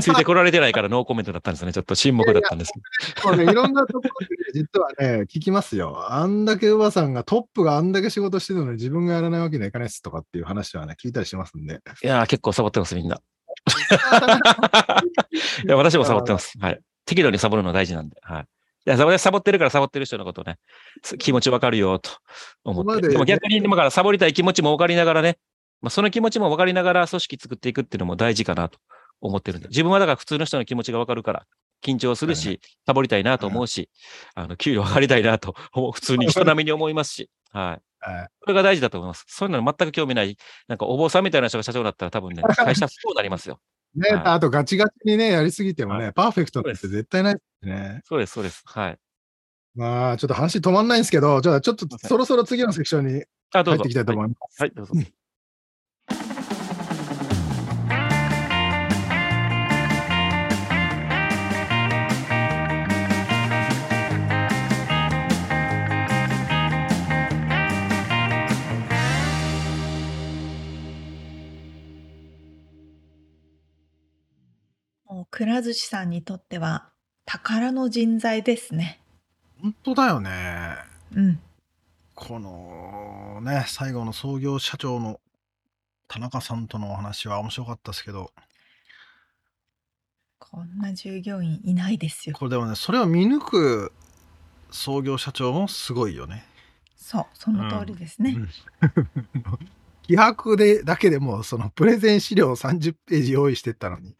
[0.00, 1.72] ついてこられてないからノーコメントだったんですね。
[1.72, 2.80] ちょっと沈黙だったんですけ
[3.20, 3.28] ど。
[3.28, 6.12] そうね、いろんなところで実はね、聞きますよ。
[6.12, 11.80] あんだけうばさんがトップがあんだけ仕事してるのに自分がやらないわけにはいかないっすとかっていう話はね、聞いたりしますんで。
[12.02, 13.16] いやー、結構サボってます、みんな。
[15.64, 16.56] いや、私もサボってます。
[16.58, 16.80] はい。
[17.04, 18.16] 適度にサボるの大事なんで。
[18.22, 18.46] はい。
[18.86, 20.58] いや、サボサボってるからサボってる人のことね、
[21.02, 22.10] す気持ちわかるよ、と
[22.64, 23.02] 思って。
[23.02, 25.38] ででも逆に、だからサボりたい気持ちもわかりながらね、
[25.80, 28.78] まあ、その気持ちもわかりながら組織作っていくっていうのも大事かなと
[29.20, 29.68] 思ってるんで。
[29.68, 31.46] 自分はだから普通の人の気持ちがわかるから、
[31.82, 33.90] 緊張するし、サボりたいなと思うし、
[34.34, 35.54] あの、給料上がりたいなと
[35.92, 37.66] 普通に人並みに思いますし、はい。
[37.66, 39.24] はいこれが大事だと思います。
[39.28, 40.36] そういうのに全く興味ない、
[40.68, 43.60] なんかお坊さんみたいな人が社長だったら多分ね、会社そうなりますよ。
[43.94, 48.00] ね、はいあとガチガチにね、やりすぎてもね、はパーフェクトって絶対ないですね。
[48.04, 48.62] そうです、そうです。
[48.66, 48.98] はい。
[49.74, 53.24] まあ、ちょっと話止まんないんですけど、じゃあちょっとそろそろ次のセクションに。
[53.52, 54.62] 入っていきたいと思います。
[54.62, 54.94] はい、はい、どうぞ。
[75.34, 76.90] くら寿司さんにとっては
[77.26, 79.00] 宝の人材ですね。
[79.60, 80.76] 本当だよね。
[81.12, 81.40] うん。
[82.14, 85.18] このね、最後の創業社長の
[86.06, 88.30] 田中さんとのお話は面白かったですけど、
[90.38, 92.36] こんな従業員いないですよ。
[92.38, 93.92] これでもね、それを見抜く
[94.70, 96.44] 創業社長もすごいよね。
[96.94, 98.36] そう、その通りですね。
[98.36, 98.48] うん
[100.06, 104.14] 気迫でだけでもそのプレゼン資料30ページ用意してったのに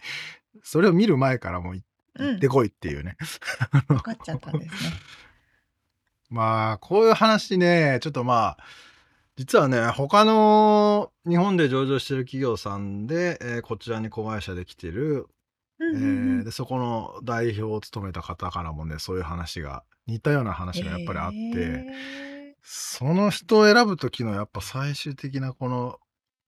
[0.62, 1.84] それを見る前からもう行
[2.18, 2.48] うんって。
[2.48, 3.16] こいっていうね、
[3.88, 4.92] 分かっちゃったんですね。
[6.30, 8.58] まあこういう話ねちょっとまあ
[9.36, 15.26] 実はね他の日本で上場してる企業さんで、えーこちらに子会社で来てる、
[15.78, 16.06] うんえうんう
[16.38, 21.38] んーでそこの代表を務めた方からもねそういう話が似たような話がやっぱりあって。
[21.56, 22.34] へ
[22.66, 26.00] その人を選ぶ時のやっぱ最終的なこの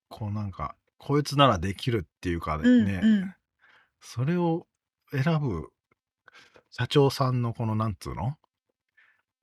[0.09, 2.67] こうなんかこいつならできるっていうかね、ー
[3.03, 3.36] うんうん
[4.09, 4.67] それを
[5.13, 5.69] 選ぶ
[6.71, 8.37] 社長さんのこのなんつうの？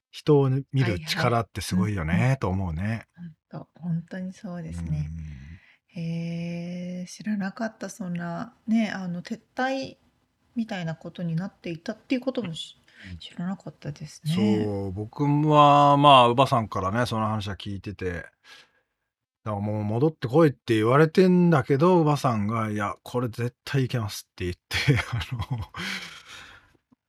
[0.09, 3.07] 人をね見る力ってすごいよね、と思うね。
[3.49, 5.09] 本当本当にそうですね。
[5.87, 9.97] へえ知らなかったそんなねあの撤退
[10.55, 12.77] みたいなことになっていたっていうこともし
[13.19, 14.63] 知らなかったですうんね。
[14.65, 18.25] そう僕はまあ乳母さんからねその話は聞いてて
[19.43, 25.59] だからもう戻ってこいって言われてんだけど乳母さんが「いやこれ絶対いけます」って言って あの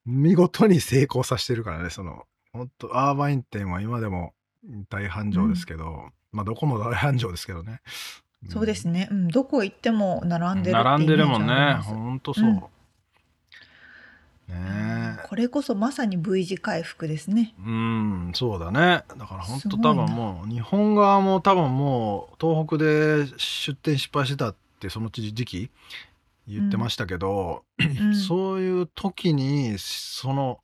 [0.05, 4.33] 見事に成功させてるからねその本当アーバイン店は今でも
[4.89, 7.81] 大繁盛ですけど、まあどこも大繁盛ですけどね。
[8.49, 11.89] そうですね、うん、どこ行っても並んでる並んでるもんねイメージあります。
[11.89, 12.69] ほんとそう。
[14.49, 17.55] うんねえこれこそまさに V 字回復ですね。
[17.59, 19.03] うん、そうだね。
[19.17, 25.69] だから本当多分もう日本側も多分もう東北で出店失敗してたってその時期
[26.47, 28.15] 言ってましたけど、うん。
[28.15, 30.59] そういう時にその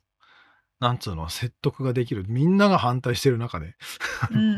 [0.80, 3.74] なんつうの説得ができるみんなが反対してる中で。
[4.30, 4.48] うんうんう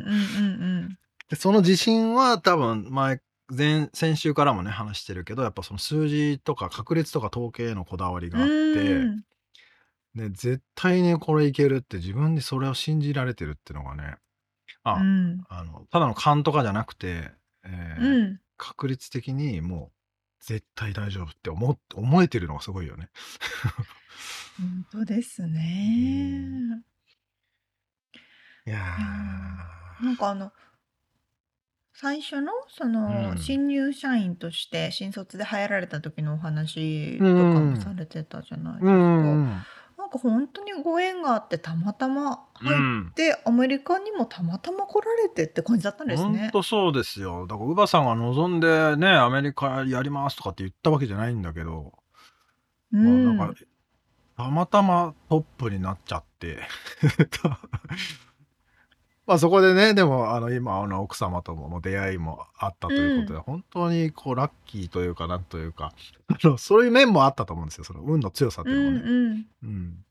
[0.88, 0.98] ん。
[1.30, 8.32] でその自信は多分前前先週からもね話してるけどやっぱその数字とか確率とか統計へのこだわりうん。
[8.32, 8.52] があって。
[8.94, 9.24] うん
[10.14, 14.14] で絶対にこれいけるって自分でそれを信じられてるっていうのがね
[14.84, 17.32] あ、うんあのただの勘とかじゃなくて、
[17.64, 19.90] えーうん確率的にも
[20.40, 23.08] う絶対大丈夫って思っ思えてるのがすごいよね。
[24.56, 26.84] 本当ですね。
[28.66, 28.78] いや
[30.00, 30.52] なんかあの
[31.94, 38.92] 最初のそのうん新入社員として新卒で入られた時のお話とかうんもされてたじゃないですか。
[38.92, 39.66] ん
[39.96, 46.50] なんか本当にご縁があってたまたま入っうんてアメリカにもたまたま来られてって感じだったんです本ね。
[46.52, 47.46] 当そうですよ。
[47.46, 51.92] だから、ウバさんが望んでね、アメリカやりますとかって言ったわけじゃないんだけど、
[52.92, 53.36] うまあ、ん。
[53.38, 53.54] なんか、
[54.36, 56.60] たまたまトップになっちゃって。
[59.26, 65.94] まあそこでね、でも、あの、今、あの、奥様とも出会いもあったということで、本当にこう、ラッキーというか、なんというか、
[66.28, 67.84] あの、そういう面もあったと思うんですよ。
[67.84, 68.98] その運の強さってういうのはね。
[69.00, 70.04] んうんうん。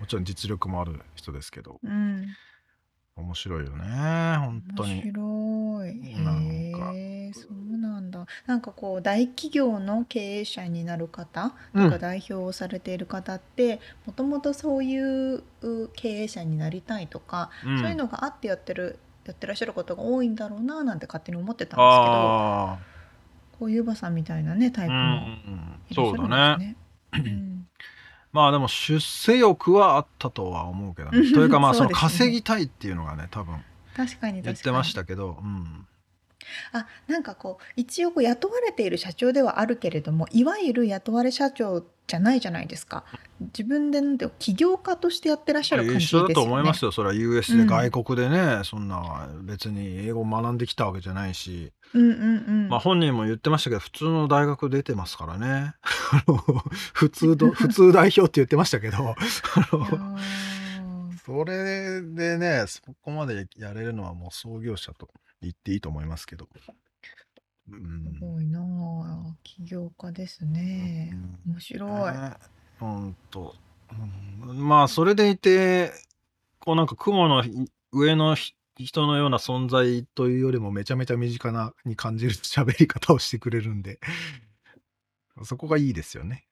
[0.00, 2.26] もちろん実力もある人ですけど、うん。
[3.16, 3.84] 面白いよね。
[4.38, 5.02] 本当面に。
[5.02, 6.16] 白い。
[6.16, 8.26] なんかへえ、そうなんだ。
[8.46, 22.92] なんかこう大企業の経営者になる方うんとか代表をされている方って、もともとそういうう経営者になりたいとか、うんそういうのがあってやってるやってらっしゃることが多いんだろうななんて勝手に思ってたんですけど。
[23.58, 26.76] こういうばさんみたいなねタイプうんもうんうだでね。
[27.14, 27.30] すね。
[27.30, 27.61] うん
[28.32, 31.18] まあでも出世欲はあったとは思うけどね。
[31.18, 31.32] うん。
[31.32, 33.62] というかまあ そうの稼ぎたいっていうのがね多分
[33.94, 34.42] 確かに。
[34.42, 35.86] 言ってましたけど、うん、
[36.72, 43.04] あなんかこう一応こう雇われている社長ではあるけれどもいわゆる雇われ社長じゃないじゃないですか。
[43.40, 44.02] 自分で
[44.38, 46.26] 起業家としてやってらっしゃる感じですよね。
[46.26, 46.92] 一緒だと思いますよ。
[46.92, 47.14] それは。
[47.14, 47.60] US うん。
[47.60, 52.14] で外国でね、そんな別に英語を学んできたわけじゃないし、うんうんう
[52.66, 52.68] ん。
[52.68, 55.74] まあ本人も言ってましたけど普通の大学出てますからね。
[56.12, 56.36] あ の
[56.92, 59.16] 普通ど 普通代表って言ってましたけど、
[61.24, 65.08] それでねそこまでやれるのはもう創業者と
[65.40, 66.46] 言っていいと思いますけど。
[67.70, 68.11] うん
[69.42, 71.16] 起業家ですね。
[71.46, 72.34] 面白い、ね
[72.78, 73.54] ほんと、
[74.46, 74.68] うん。
[74.68, 75.92] まあそれでいて
[76.58, 77.52] こうなんか雲のひ
[77.92, 84.00] 上のひ人のような存在というよりもめちゃめちゃ身近なに感じる喋り方をしてくれるんで。
[85.44, 86.46] そこがいいですよね。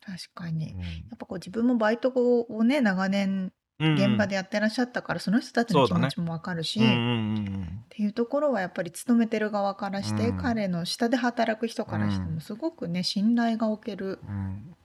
[0.00, 0.72] 確かに。
[0.72, 0.80] うん。
[0.80, 3.52] やっぱこう自分もバイトをね長年
[3.82, 6.94] うん現場でやってらっしゃったから、その人たちの気持ちもわかるし、うんうんう
[7.40, 10.38] んっていうところはやっぱり勤めてる側からして、うん。
[10.38, 12.34] 彼の下で働く人からしてうん。
[12.36, 14.76] もすごくね信頼がおけるうんうん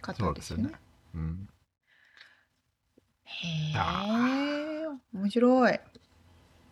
[0.00, 0.70] 方ですよね。
[1.14, 1.48] うん。
[3.24, 4.28] へあ
[5.14, 5.80] え面白い。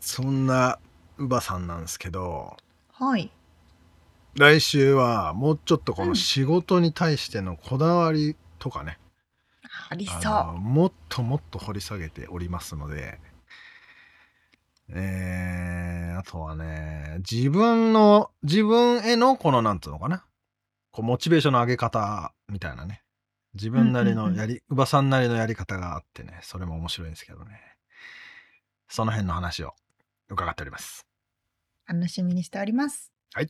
[0.00, 0.78] そんな
[1.18, 2.56] 乳母さんなんですけど
[2.92, 3.30] はい。
[4.34, 6.08] 来週はもうちょっとこうん。
[6.10, 8.98] の仕事に対してのこだわりとかね、
[9.88, 10.58] ありそう。
[10.58, 13.20] もっともっと掘り下げておりますので、
[14.88, 20.24] えー、あとはね、自分の、自分へのこの、なんつうのかな、
[20.90, 23.02] こう、モチベーションの上げ方みたいなね、
[23.54, 27.60] 自分なりうんうんうんのやり、乳母さんなりのやり方があってね、それも面白いんですけどね。
[28.88, 29.74] その辺の話を
[30.28, 31.06] 伺っております。
[31.88, 33.12] 楽しみにしております。
[33.32, 33.48] はい。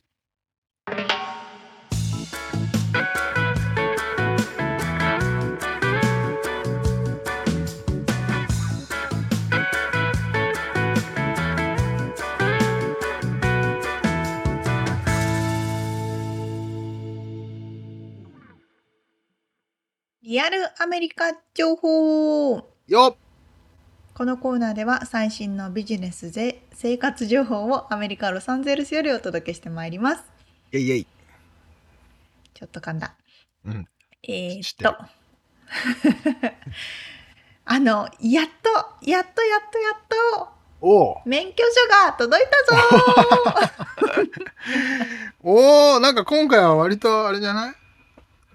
[20.27, 22.51] リアルアメリカ情報
[22.85, 23.15] よっ
[24.13, 30.23] このコーナーでは最新のビジネスで生活情報をアメリカ・ロサンゼルスよりお届けしてまいります。
[30.73, 31.07] イェイイェイ。
[32.53, 33.15] ちょっと噛んだ。
[33.63, 33.87] うん。
[34.27, 35.05] えー、知ってるっと。
[37.63, 39.93] あの、やっと、やっとやっとやっ
[40.41, 40.49] と、
[40.81, 44.27] おう免許証が届いたぞ
[45.41, 47.86] おーなんか今回は割とあれじゃない？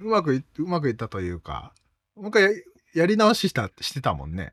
[0.03, 1.73] うまくい、うまくいったというか、
[2.17, 2.51] もう一回や
[2.95, 4.53] やり直ししたしてたもんね。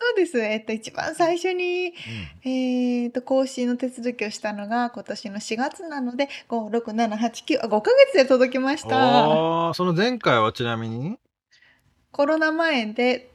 [0.00, 0.38] そうです。
[0.38, 1.92] えっと、一番最初に、
[2.44, 9.74] うんえっと、更新の手続きをしたのが今年の4月なので、5、6、7、8、9、あ、5ヶ月で届きました。
[9.74, 11.18] その前回はちなみに？
[12.12, 13.32] コロナ前で、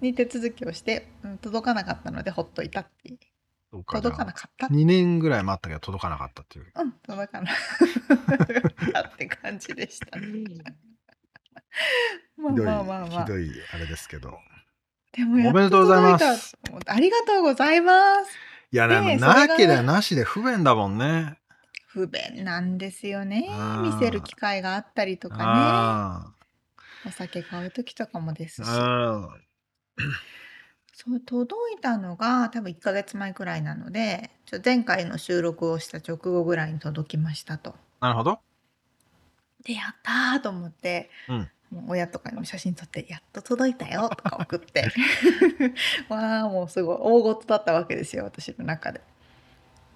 [0.00, 3.18] に手続きをして、うん届かなかったので、ほっといたっていう。
[3.84, 6.66] 届かなかった？2年ぐらい待ったけど届かなかったっていう。
[6.74, 7.56] うん、届かなかっ
[8.92, 10.18] たって感じでした。
[12.36, 13.24] まあまあまあまあ。
[13.24, 14.38] ひどいあれですけど。
[15.12, 18.30] でもおめでとうございますありがとうございます。
[18.70, 21.38] いや、でもねえそれがなければなしで不便だもんね。
[21.86, 23.48] 不便なんですよね
[23.80, 26.34] 見せる機会があったりとかあ
[27.06, 27.06] ね。
[27.06, 28.68] お酒買う時とかもですし。
[30.96, 31.10] あ。
[31.10, 37.74] そう届いたのが多分1ヶ月前くらいなのでちょ前回の収録をした直後ぐらいに届きましたと。
[38.00, 38.38] なるほど。
[39.64, 44.84] でやったーと思って、うんもう親とかにも写真撮って「やっと届いたよ」とか送って
[46.08, 49.00] わあもうすごい大事だったわけですよ私の中で。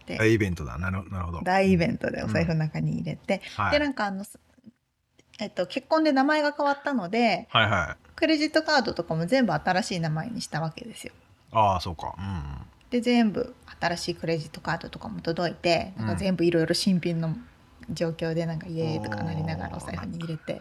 [0.06, 0.78] で大イベントだ。
[0.78, 1.40] なるなるほど。
[1.42, 3.72] 大イベントでお財布の中に入れて、はい。
[3.72, 4.24] でなんかあの、
[5.38, 8.09] えっと、結婚で名前が変わったのではいはい。
[8.20, 11.12] クレジットカードとかも全部新しい名前にしたわけですよ。
[11.52, 12.14] ああ、そうか。
[12.16, 17.36] うんで全部新しいクレジットカードとかも届いてなんか全部いろいろ新品の
[17.88, 20.60] 状況でなんかイエーイとかなりながらお財布に入れて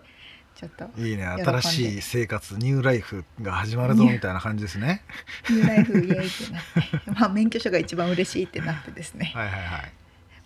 [0.56, 1.06] ちょっとうん。
[1.06, 1.26] いいね。
[1.26, 5.02] 新しい生活、ニューライフが始まるぞみたいな感じですね。
[5.50, 6.64] ニューライフイエーイってなっ
[7.04, 9.92] て まあ免許証が一番嬉しいってなってですねはいはいはい。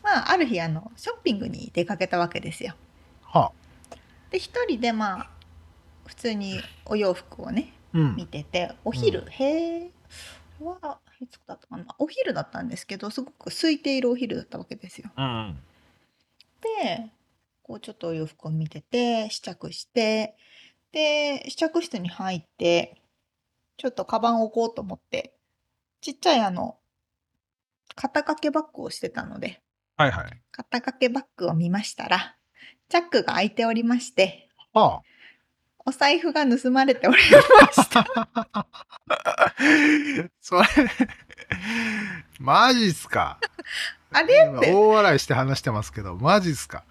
[0.03, 2.76] まあある日あのショッピングに出かけたわけですよ。
[3.24, 3.95] はあ。
[4.32, 5.30] で一人でまあ
[6.05, 8.27] 普通にお洋服をねうん見。
[8.27, 9.91] ててお昼、うんへえ
[10.59, 11.85] はいつだったかな？
[11.99, 15.09] お昼だったんですけどすごく空いているお昼だったわけですよ。
[15.15, 15.57] うんうん。
[16.85, 17.11] で
[17.61, 20.35] こうちょっとお洋服を見てて試着して
[20.91, 23.01] で試着室に入って
[23.77, 25.33] ちょっとカバンを置こうと思って
[26.01, 26.77] ちっちゃいあの
[27.95, 29.61] 肩掛けバッグをしてたので
[29.97, 30.41] はいはい。
[30.51, 32.35] 肩掛けバッグを見ましたら
[32.89, 35.01] チャックが開いておりましては
[35.86, 37.17] お財布が盗まれており
[37.61, 38.05] ました。
[38.53, 38.65] あ。
[40.41, 40.63] それ、
[42.39, 43.39] マジっすか？
[44.15, 46.84] あれ今って大笑いして話してますけど、マジっすか？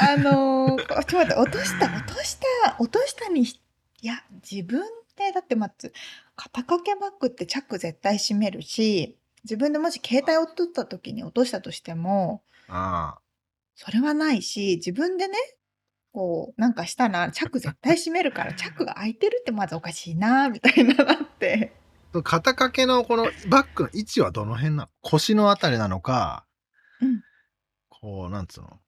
[0.00, 3.60] あのー、ちょっと待って落とした落とした落としたにし
[4.00, 4.80] いや自分
[5.16, 5.92] でだってまず
[6.36, 13.18] 肩掛けバッグってチャック絶対閉めるし自分でもし携帯を取った時に落としたとしてもあ
[13.76, 15.36] それはないし自分でね
[16.12, 21.72] こうなんかしたらチャック絶対閉めるからチャックが開いてるってまずおかしいなみたいななって。
[22.14, 22.22] あ。
[22.22, 24.88] 肩掛けのこのバッグの位置はどの辺なの？
[25.02, 26.44] 腰のあたりなのか、
[27.00, 27.22] うん。
[27.88, 28.80] こう、なんつうの？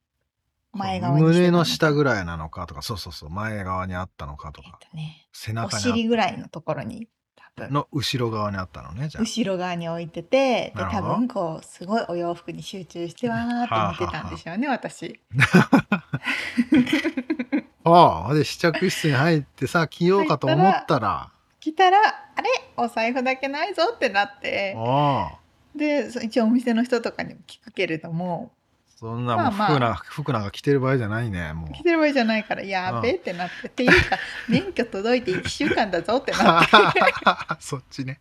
[0.73, 7.67] 前側胸の下ぐらいなのかとか、そうそうそう、前側にあったのかとえっか、とねお背中に尻ぐらいのところに多分。
[7.67, 9.23] あの後ろ側にあったのね、じゃあ。
[9.23, 15.21] 後ろ側に置いててで多分こうすごいお洋服に集中してわーって見てたんでしょうね 私。
[17.85, 21.31] ああ、で、試着室に入ってさ、着ようかと思ったら、
[21.61, 21.99] 来たら
[22.37, 22.49] あれ？
[22.77, 24.75] お財布だけないぞってなって。
[24.77, 25.39] ああ、
[25.77, 28.51] でそ一応お店の人とかにも聞くけれども
[29.03, 29.51] そんなもうまあ。
[29.51, 31.73] まあ服な、 服なんか着てる場合じゃないね、もう。
[31.73, 34.17] 来てる場合じゃないからやべえってなってっていうか
[34.49, 36.71] 免許届いて1週間だぞってなって。
[37.59, 38.21] そっちね。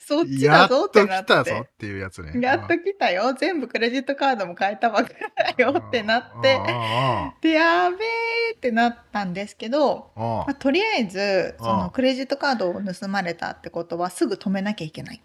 [0.00, 1.04] そっちだやっとぞって。
[1.04, 2.40] なって来たぞっていうやつね。
[2.40, 3.34] やっと来たよ。
[3.34, 6.58] 全部クレジットカードも変えたばっかりだよってなって。
[6.66, 11.78] あでやべえってなったんですけどああああまあ、とりあえずそうん。
[11.80, 15.22] のクレジットカードを盗まれたってことはすぐ止めなきゃいけない。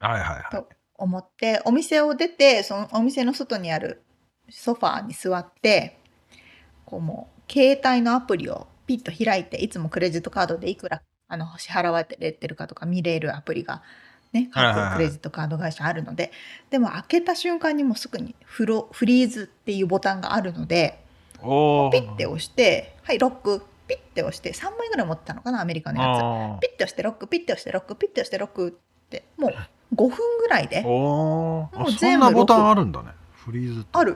[0.00, 0.50] はいはいはい。
[0.50, 0.68] と
[0.98, 4.02] 思ってお店を出てそのお店の外にある
[4.48, 5.98] ソファーに座って
[6.84, 13.82] こうもう携帯のアプリをピッと開いていつもクレジットカードでいくらあの支払われてるかとか見れるアプリが
[14.32, 16.30] ね各クレジットカード会社あるので
[16.70, 21.02] でも開けた瞬間にもうすぐにフロフリーズっていうボタンがあるので
[21.42, 26.22] おピッて押してはいロックピッて押して3枚ぐらい持ってたのかなアメリカのやつ。
[26.22, 29.54] あピッて押してロックピッて押してロックピッて押してロックってもう
[29.94, 30.10] 5分
[30.40, 33.10] ぐらいでもう全部ボタンあるんだね。
[33.44, 33.86] フリーズ。
[33.92, 34.14] あるへ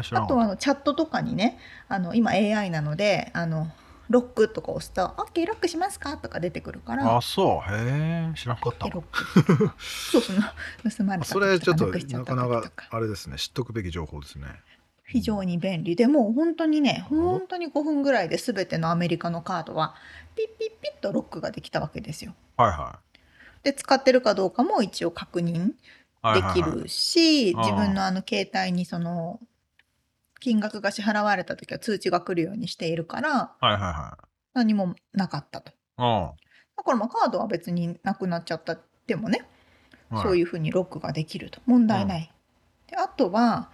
[0.00, 1.58] え、知らあとあのチャットとかにね
[1.88, 3.68] あの今 AI なのであの
[4.10, 7.16] ロックとか押すと「OK ロックしますか?」とか出てくるからた。
[7.16, 7.72] あ、そう。
[7.72, 10.36] へえ、知らんかったそうそう
[10.96, 14.46] 盗まれたそれちょっとなかなかあれですね知っとくべき情報ですね
[15.06, 19.94] 非常に便利でもう本当にね本当に5分ぐらいで全てのアメリカのカードは
[20.34, 22.34] ピッピッピッとロックができたわけですよ。
[22.56, 22.98] はいは
[23.64, 25.74] で使ってるかどうかも一応確認い
[26.22, 26.70] はいできはい。
[26.70, 29.40] はいるし、ああ自分のあの携帯にその
[30.40, 34.18] 金額が支払われた時は通知が来るようにしているからはいはいは
[34.52, 35.70] 何もなかったと。
[35.70, 36.30] いうん。
[36.76, 39.46] だからまあカードは別になくなっちゃったでもね、
[40.10, 40.22] はい。
[40.22, 41.60] そういうふうにロックができると。
[41.66, 42.30] 問題ない。
[42.86, 43.70] であとは、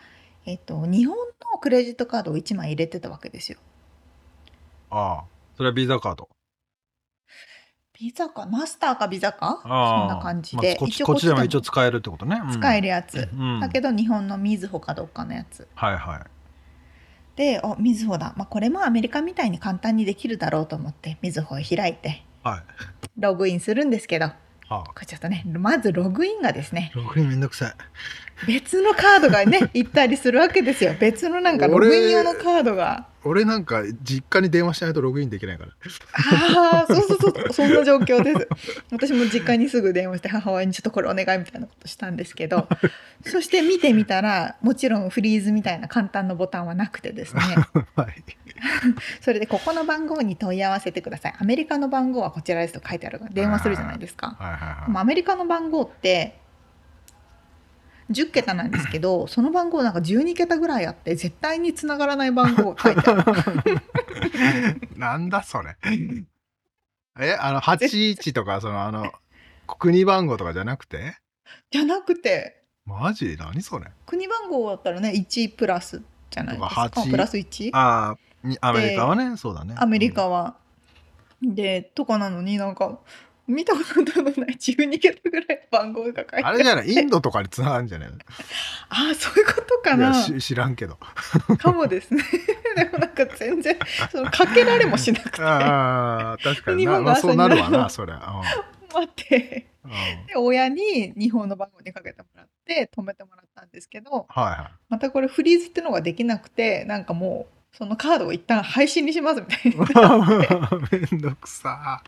[0.47, 1.17] えっと日本
[1.53, 3.59] のクレジットカードを1枚入れてたわけですよ。
[4.91, 5.25] ああ。
[5.57, 6.29] それはビザカード
[8.01, 8.47] ビザか？
[8.47, 9.61] マスターかビザか？
[9.63, 10.05] そあ。
[10.05, 12.53] あんな感じで、まあこっちこっちでも一応使えるってことね、うん。
[12.53, 13.61] 使えるやつ、うん。
[13.61, 15.69] だけど日本のみずほかどっかのやつ。
[15.75, 16.21] はいはい。
[17.37, 22.25] でおみずほだ、まあ、これもアメリカみたいに簡単にできるだろうと思ってみずほを開いて。
[22.43, 22.63] はい。
[23.19, 24.29] ログインするんですけど。
[24.29, 24.35] こ
[24.69, 25.01] はあ。
[25.01, 26.93] れちょっとねまずログインがですね。
[26.95, 27.75] ログインめんどくさい。
[28.47, 30.95] 別のカードがね行ったりするわけですよ。
[30.99, 35.73] 別のなんかログイン用のカードが俺なんか実家に電話しないとログインできないから。
[35.73, 38.49] ああそうそうそうそんな状況です。
[38.91, 42.67] 私も実家にすぐ電話して母親にちょっとこれお願いみたいなことしたんですけど
[43.27, 47.43] そして見てみたらもちろんフリーズみたいな簡単なボタンはなくてですね。
[47.95, 48.25] はい。
[49.21, 51.35] それでここの番号に問い合わせてください。
[51.39, 54.37] アメリカの番号はこちらですと書いてあるから電話するじゃないですか。
[54.39, 56.40] はいはいでもはアメリカの番号って
[58.11, 63.23] 10桁なんですけどその番号なんか12桁ぐらいあって絶対につながらない番号が書いてある。
[64.97, 65.77] いなんだそれ。
[67.19, 69.13] えあの81とかそのあの
[69.67, 71.17] 国番号とかじゃなくて？
[71.71, 72.63] じゃなくて。
[72.85, 73.37] マジ？
[73.37, 73.87] 何それ？
[74.07, 76.91] 国番号だったらね1プラスじゃないですか。
[76.91, 77.71] とか8プラス 1?
[77.73, 79.75] ああにアメリカはねそうだね。
[79.79, 80.57] アメリカは。
[81.43, 82.99] でとかなのになんか
[83.51, 84.57] 見たことのない。
[84.57, 86.47] 12桁ぐらいの番号が書いてある。
[86.47, 86.89] あれじゃない？
[86.91, 88.15] インドとかにつながるんじゃないの？
[88.89, 90.15] ああそういうことかな。
[90.15, 90.99] し知らんけど。
[91.59, 92.23] かもですね。
[92.77, 93.77] でもなんか全然
[94.11, 95.43] そのかけられもしなくて。
[95.43, 96.87] ああ確かに。
[96.87, 98.17] な、日本のまあ、そうなるわなそりゃ、
[98.95, 99.67] 待って。
[100.29, 104.73] で親に日本の番号にかけてもらって止めてもらったんですけどはいはい。
[104.91, 112.03] またこれフリーズってのができなくてなんかもうそのカードを一旦配信にしますみたいにな めんどくさ。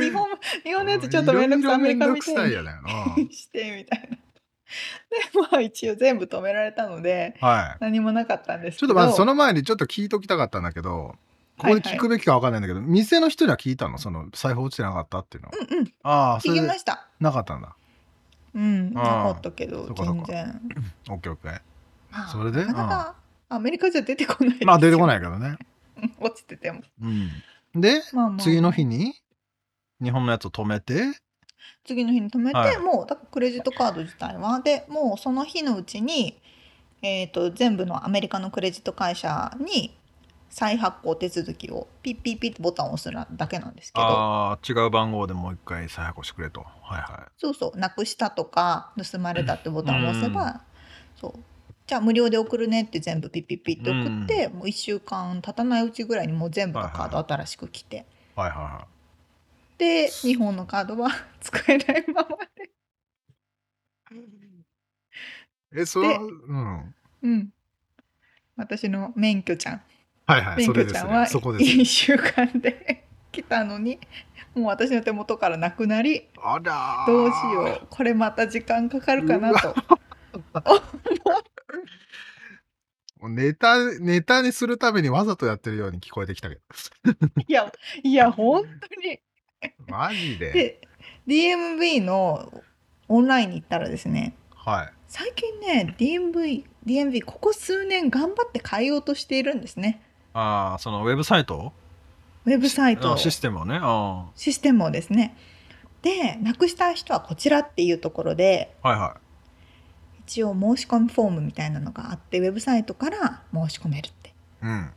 [0.00, 0.28] 日本
[0.64, 2.70] 日本のやつちょっとめんどくさいアメリカみたいにやね
[3.30, 4.16] してみたいな。
[4.16, 4.20] で
[5.52, 7.76] まあ一応全部止められたのではい。
[7.80, 8.88] 何もなかったんですけど。
[8.88, 11.14] ちょっとまずその前にちょっと聞いときたかったんだけど
[11.58, 13.96] ここで聞くべきかわかんないんだけど、店の人には聞いたの？
[13.96, 15.54] その財布落ちてなかったっていうのは。
[15.58, 15.92] うんうん。
[16.02, 17.06] ああそ聞きました。
[17.18, 17.74] なかったんだ。
[18.54, 20.60] うんなかったけど全然。
[21.08, 21.60] オッケーオッケー。
[22.10, 22.66] まあそれで？
[22.66, 23.14] なかなか
[23.48, 24.66] アメリカじゃ出てこないですよ。
[24.66, 25.56] まあ出てこないけどね。
[25.96, 26.82] う ん落ちてても。
[27.00, 27.30] うん。
[27.80, 29.14] で、まあまあ次の日に
[30.02, 31.02] 日本のやつを止めて。
[31.84, 32.78] 次の日に止めて、はい。
[32.78, 34.60] もうだからクレジットカード自体は。
[34.60, 36.40] でもうその日のうちに、
[37.02, 39.96] えー、と全部のアメリカのクレジット会社に
[40.48, 46.66] 再発行手続きをピッピッピッってボタンを押すだけなんですけどああ違う番号でもう一回再発行してくれとは
[46.98, 50.62] いはそうそうなくしたとか盗まれたってボタンを押せば、
[51.20, 51.34] そう
[51.86, 58.06] じゃあ無料で送るねって全部ピッピッピッって送って、もう1週間経たないうちぐらいにもう全部のカード新しく来て、
[58.36, 58.86] いはいはいは
[59.76, 59.78] い。
[59.78, 61.10] で日本のカードは
[61.40, 62.28] 使えないまま。
[65.72, 66.94] でえそれはでうん。
[67.22, 67.48] うん。
[68.56, 69.82] 私の免許ちゃん。
[70.26, 71.82] はいはいそ免許ちゃんはそこですね。
[71.82, 74.00] 1週間で来たのに
[74.56, 77.12] もう私の手元からなくなりあらー。
[77.12, 77.86] どうしよう。
[77.88, 79.74] これまた時間かかるかなと
[83.20, 86.60] もうネタネタにするためにわざとやってるように聞こえてきたけど。
[87.48, 87.72] いや
[88.02, 88.68] いや本当
[89.00, 89.20] に。
[89.88, 90.52] マジで？
[90.52, 90.80] で
[91.26, 92.62] DMV の
[93.08, 94.92] オンラインに行ったらですねはい。
[95.08, 100.02] 最近ね DMV, DMV ここ数年頑張って変えようとしているんですね。
[100.34, 101.72] ああそのウェブサイト？
[102.44, 103.14] ウェブサイト。
[103.14, 103.78] あシステムをね。
[103.80, 105.36] あシステムをですね。
[106.02, 109.16] でなくした人はこちらっていうところであはいは
[110.26, 114.30] 一応申し込みフォームみたいなのがあってウェブサイトから申し込めるって。
[114.30, 114.90] いうん。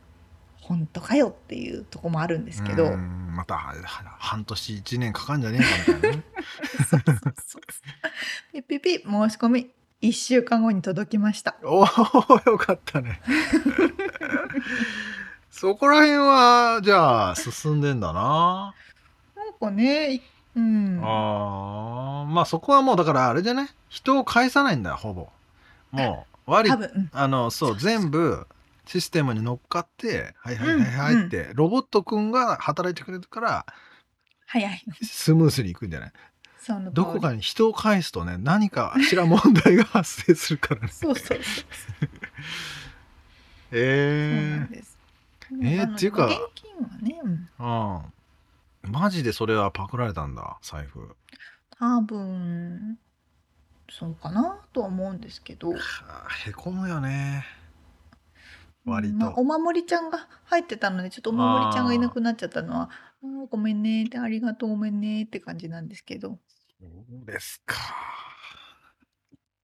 [0.60, 3.32] 本当かよっていうとこもあるんですけど、うん。
[3.34, 3.74] または
[4.18, 6.24] 半年一年かかんじゃねえかみたいなね。
[8.52, 9.70] ピッピッピッ申し込み
[10.02, 11.56] 1週間後に届きました。
[11.62, 11.82] おお
[12.50, 13.20] よかったね。
[15.50, 18.74] そこら辺はじゃあ進んでんだな、
[19.36, 20.22] なんかねい
[20.56, 21.00] うん。
[21.02, 22.30] あー。
[22.32, 23.68] まあそこはもうだからあれじゃない？
[23.88, 25.28] 人を返さないんだよほぼ。
[25.92, 27.10] もう割多分、うん。
[27.12, 28.46] あのそう全部
[28.86, 33.66] システムに乗っかって「はいはいはいはい」うんって、ロボットくんが働いてくれるから
[34.46, 36.12] 早いのスムースにいくんじゃない？
[36.92, 40.88] どこかに人を返すとね何かしら問題が発生するからね。
[40.88, 41.38] そうそうそう。
[41.42, 42.08] そう
[43.78, 44.98] なえんです。
[45.62, 47.48] えーっていうか現金はね、うん。
[47.58, 48.12] ー、うん
[48.82, 51.16] マジでそれはパクられたんだ財布。
[51.78, 52.98] 多分
[53.90, 55.72] そうかなとは思うんですけど。
[55.72, 55.76] は
[56.28, 57.44] あへこむよね。
[58.86, 62.90] 割と、まあお守りちゃんが入ってたのでちょっとお守りちゃんがいなくなっちゃったのは
[63.22, 63.46] 「あー。
[63.48, 66.38] ごめんね」って「ありがとうごめんね」って感じなんですけど。
[66.78, 66.86] そ
[67.22, 67.76] うですか。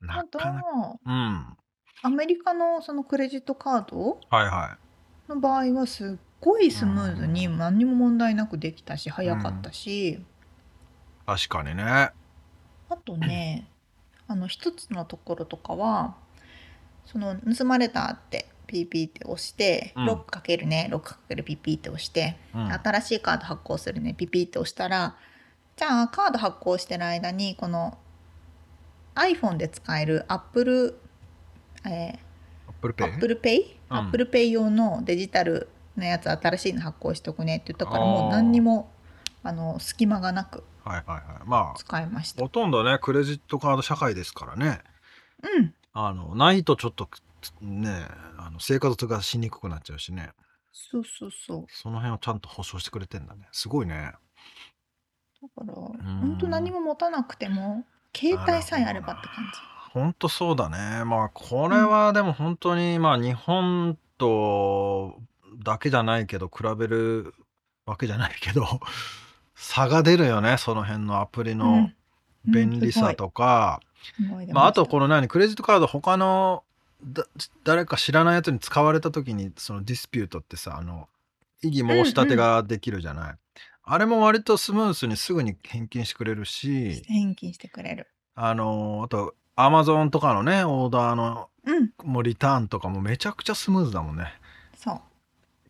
[0.01, 1.57] なかなかうん。
[2.03, 5.31] アメリカのそのクレジットカードはいはい。
[5.31, 7.59] の場合はすっごいスムーズにうん。
[7.59, 10.21] 何にも問題なくできたし早かったし、
[11.27, 11.83] 確かにね。
[11.83, 12.13] あ
[13.05, 13.69] とね
[14.29, 16.15] あの一つのところとかは
[17.05, 20.07] その盗まれたってピーピーって押して、うん。
[20.07, 20.89] ロックかけるね。
[20.91, 22.73] ロックかけるピーピーって押して、うん。
[22.73, 24.15] 新しいカード発行するね。
[24.15, 25.17] ピーピーって押したら
[25.77, 27.99] じゃあカード発行してる間にこの
[29.15, 30.99] iPhone で使える Apple
[31.87, 32.19] え
[32.69, 33.61] Apple Pay、Apple Pay、
[33.91, 33.99] うん。
[34.09, 38.91] Apple Pay 用のデジタルのやつ新しいの発行しておくねって言ったからもう何にも
[39.43, 41.43] あの隙間がなくはいはいはい。
[41.45, 42.43] まあ使いました。
[42.43, 44.81] ほとんどねクレジットカード社会ですからね。
[45.43, 45.75] うん。
[45.93, 47.09] あのないとちょっと
[47.61, 48.07] ね
[48.39, 50.31] あの生活がしにくくなっちゃうしね。
[50.73, 51.67] そうそうそう。
[51.69, 53.49] その辺をちゃんと保証してくれてんだね。
[53.51, 54.13] すごいね。
[55.43, 56.21] だからん。
[56.21, 57.85] 本当何も持たなくても
[58.17, 59.61] 携帯さえあればって感じ。
[59.93, 61.05] ほんとそうだね。
[61.05, 65.19] まあこれはでも本当にまあ日本と
[65.67, 67.35] だけじゃないけど比べる
[67.85, 68.81] わけじゃないけど
[69.55, 71.97] 差が出るよねその辺のアプリのうん。
[72.49, 73.81] 便利さとか、
[74.17, 76.63] すごい出まあ、あとこの何クレジットカード他の
[77.03, 77.27] だ
[77.65, 81.09] 誰か知らないやつに使われた時にそのディスピュートってさあの
[81.63, 83.35] 異議申し立てができるじゃない、
[83.83, 87.03] あれも割とスムースにすぐに返金してくれるし。
[87.07, 88.07] 返金してくれる。
[88.35, 91.91] あのあとアマゾンとかのねオーダーのうん。
[92.05, 94.33] もうリターンとかもめちゃくちゃスムーズだもんね。
[94.77, 95.01] そう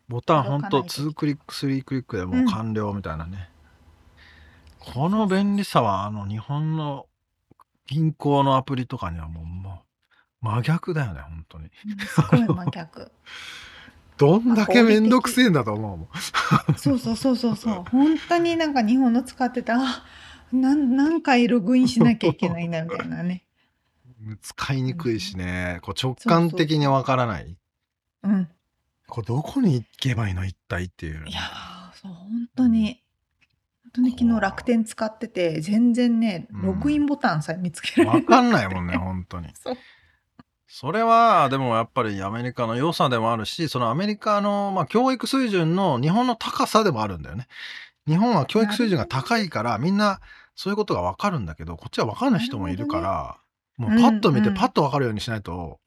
[0.07, 3.49] ボタンほんと届かない時2クリック3クリックでもう完了みたいなね、
[4.79, 7.07] この便利さはあの日本の
[7.87, 9.81] 銀行のアプリとかにはもうも
[10.41, 11.65] う真逆だよね本当に。
[11.65, 11.71] うん
[12.05, 13.11] すごい真逆。
[14.17, 16.09] どんだけめんどくせえんだと思うもん
[16.75, 17.83] そうそうそうそうそう。
[17.91, 20.03] 本当になんか日本の使ってたあ
[20.51, 23.43] なん何回ログインしなきゃいけないんだみたいなね。
[24.41, 25.79] 使いにくいしね。
[25.83, 27.57] こう直感的にわからない。
[28.23, 28.49] うん
[29.07, 31.27] これどこに行けばいいの一体っていう。
[31.27, 33.01] いやーそう本当に。
[33.83, 36.61] 本当に昨日楽天使ってて全然ねうん。
[36.61, 39.49] ログインボタンさえ見つけられなかんないもんね本当に。
[39.55, 39.77] そ う
[40.67, 47.47] それはでもやっぱりアメリカの良さでもあるしそのアメリカの、まあ、教育水準の日本の高さでもあるんだよね。
[48.05, 50.19] 日本は教育水準が高いからみんな
[50.55, 53.37] そういうことが分かるんだけどこっちは分かんない人もいるから
[53.77, 55.79] もうパッと見てパッと分かるようにしないと、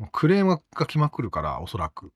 [0.00, 2.12] もうクレームが来まくるからおそらく。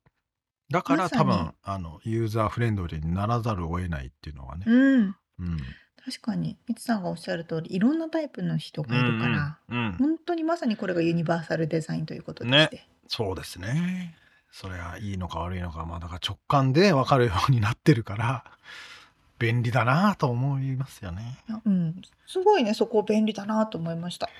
[0.71, 4.65] だからまさに多分あのユーザーフレンドリーにならざるを得ないっていうのはね。
[4.67, 5.59] うんうん、
[6.05, 14.17] 確かにみつさんがおっしゃる通りいろんなタイプの人がいるから、うんうんうん本当にまさにこれがユニバーサルデザインということでして、そうですね。
[14.51, 18.45] それはいいのか悪いのか、まあだから直感で分かるようになってるから、
[19.39, 21.39] 便利だなと思いますよね。
[21.49, 24.31] いやうん、すごいねそこ便利だなと思いました。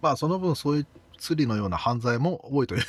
[0.00, 0.86] まあその分そういう
[1.22, 2.82] 釣りのような犯罪も多いという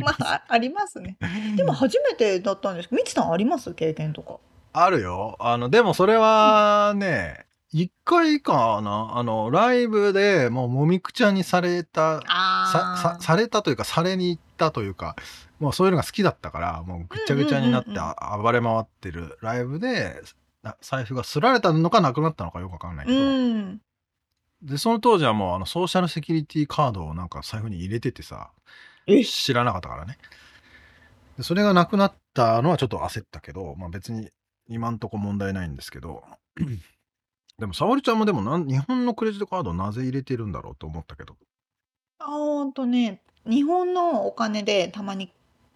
[0.00, 1.16] まああありますね。
[1.56, 4.38] でも初めてだったんですけどみつさんあります経験とか。
[4.72, 5.36] あるよ。
[5.38, 15.14] あの、でもそれはね、一回かな、あの、ライブでもうもみくちゃにされた、ささされたというか、されに行ったというか、
[15.60, 17.90] もうそういうのが好きだったから、もうぐちゃぐちゃになって
[18.42, 20.20] 暴れ回ってるライブで、
[20.64, 23.80] な財布がすられたのかなくなったのかよくわかんないけうど、ん。
[24.62, 28.50] で、その当時はもうあのソーシャルセキュリティカードをなんか財布に入れててさ、
[29.06, 30.18] え知らなかったからね。
[31.36, 34.30] でそれがなくなったのはちょっと焦ったけど、まあ別に
[34.68, 36.22] 今んとこ問題ないんですけど、
[37.58, 41.36] でも沙織ちゃんもでもなん日本のクレジットカードをなぜ入れてるんだろうと思ったけど、
[42.18, 45.30] あほんとね日本のお金でたまに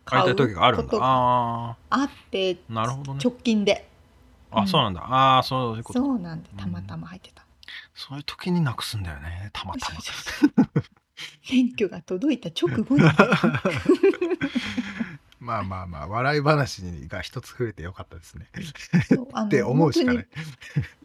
[0.04, 0.84] 買いたい時があるんだ。
[0.86, 3.20] ことがああってあ、なるほどね。
[3.22, 3.86] 直近で。
[4.50, 5.02] あ、そうなんだ。
[5.02, 5.98] ああ、そういうこと。
[5.98, 7.44] そうなんでたまたま入ってた。
[7.98, 9.98] そういう時になくすんだよね、たまたま。
[11.50, 13.02] 免許が届いた直後に。
[15.40, 18.46] まあまあまあ、笑い話が一つ増えてよかったですね。
[19.46, 20.28] って思うしかない。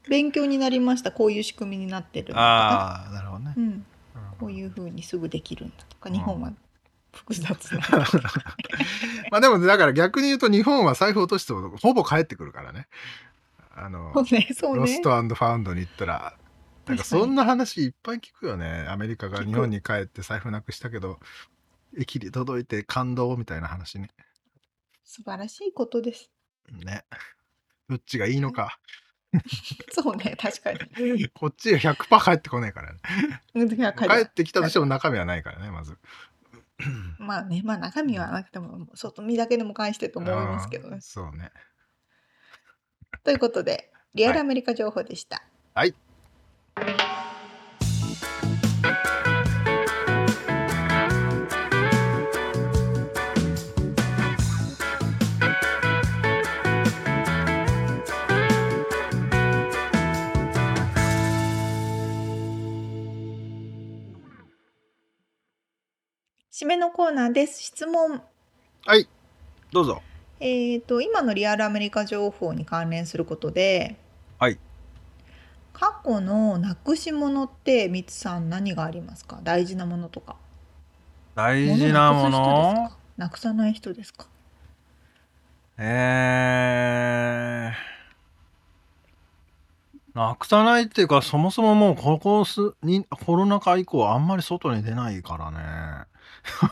[0.07, 1.11] 勉強になりました。
[1.11, 3.53] こういう仕組みになってるああ、なるほどね。
[3.57, 3.59] う。
[3.59, 3.85] ん、うん。
[4.39, 6.11] こういう風にすぐできるんだとか。
[6.11, 6.23] 日うん。
[6.23, 6.53] 本は
[7.11, 7.81] 複雑な
[9.31, 12.87] まあでもだから逆に言うと日本は財布落としてもほぼ帰ってくるからね。
[13.75, 14.47] あの、そうねね。
[14.75, 16.37] ロストファウンドに行ったら、
[16.87, 18.85] なんかそんな話いっぱい聞くよね。
[18.89, 21.19] アメリカが日本に帰って財布なくしたけど、
[21.97, 24.09] 駅に届いて感動みたいな話ね。
[25.05, 26.29] 素晴らしいことです
[26.69, 27.05] ね。
[27.89, 28.79] どっちがいいのか。
[29.91, 32.99] そうね確かに こっちが100%帰ってこないからね。
[33.53, 35.97] 帰帰ってきたとしても中身はないからね、まず。
[37.17, 41.51] まあねまあ中身はなくても外見だけでも返してと思いますけどねそうね。
[43.23, 45.95] ということでリアルアメリカ情報でした、はい。
[46.75, 46.85] 締
[66.67, 68.21] めのコーナーです質問
[68.85, 69.07] はい。
[69.71, 70.01] どうぞ。
[70.39, 73.95] えー、と今のリアルアメリカ情報に関連することで、
[74.39, 74.59] はい、
[75.73, 79.39] 過去のなくし物ってみつさん何がありますか？
[79.43, 80.35] 大事なものとか。
[81.35, 82.73] 大事なもの？
[82.89, 84.27] かなくさない人ですか？
[85.77, 96.05] えー、なくさないっていうか、そもそももうここすにコロナ禍以降あんまり外に出ないからね。
[96.61, 96.71] あ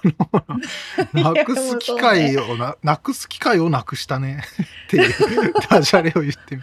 [1.14, 4.44] のなくす機会をな、なくす機会をなくしたね。
[4.88, 6.62] っていうダジャレを言ってみ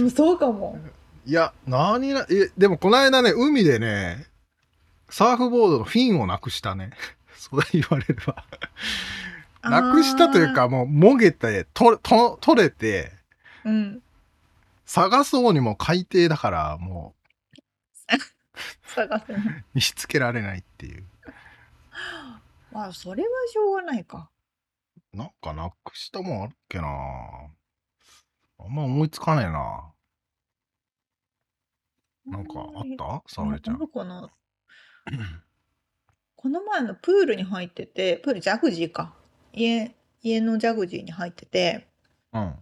[0.00, 0.78] うん そうかも。
[1.26, 4.26] いや、何な、え、でもこの間ね、海でね、
[5.10, 6.90] サーフボードのフィンをなくしたね。
[7.36, 8.44] そう言われれば。
[9.62, 13.12] なくしたというか、もう、もげて、と、と、取れて、
[13.64, 14.02] うん。
[14.86, 17.14] 探そうにも海底だから、も
[18.82, 19.42] 探せない。
[19.46, 21.04] う、見つけられないっていう。
[22.72, 24.30] まあ、それはしょうがないか。
[25.12, 26.86] なんかなくしたもんあるっけな
[28.58, 29.92] あんま思いつかねえな。
[32.26, 33.22] なんかあった？
[33.26, 33.78] 沙織ちゃんあ。
[33.78, 34.30] るかな
[36.36, 39.14] この前のプールに入ってて、プールジャグジーか。
[39.52, 41.88] 家、家のジャグジーに入ってて、
[42.32, 42.54] うん。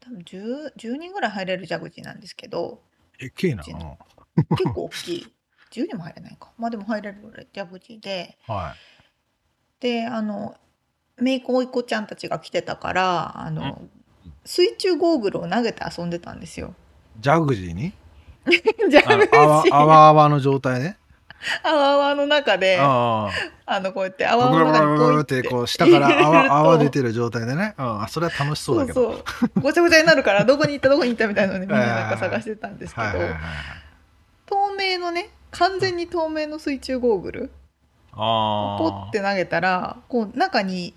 [0.00, 2.82] 多分 10, 10人ぐらい入れるジャグジーなんですけど、
[3.18, 3.64] え、けえな。
[3.64, 5.35] 結構大きい。
[5.76, 6.50] 10人も入れないか。
[6.56, 9.82] まあでも入れるぐらいジャグジーで、はい。
[9.82, 10.56] で、あの、
[11.20, 13.82] 姪っ子、甥っ子ちゃんたちが来てたから、あの、
[14.44, 16.74] 水中ゴーグルを投げて遊んでたんですよ。
[17.20, 17.92] ジャグジーに？
[18.46, 19.74] ジャグジあのあわー。
[19.74, 20.96] あわあわの状態ね。
[21.62, 23.28] あわあわの中で、あ
[23.66, 24.32] あの、こうやってあ。
[24.32, 27.74] 泡ブルブの中にポイルブルってこう下から泡泡出てる状態でね。
[27.76, 28.02] うん。
[28.02, 29.12] あそれは楽しそうだけど。
[29.12, 29.18] そ
[29.58, 33.06] うごちゃごちゃになるからどこに行ったどこに行ったみたいなので みんななんか探してたんですけど。
[34.46, 37.50] 透明のね完全に透明の水中ゴーグル？
[38.12, 38.78] ああ。
[38.78, 40.94] ポッて投げたらこう中に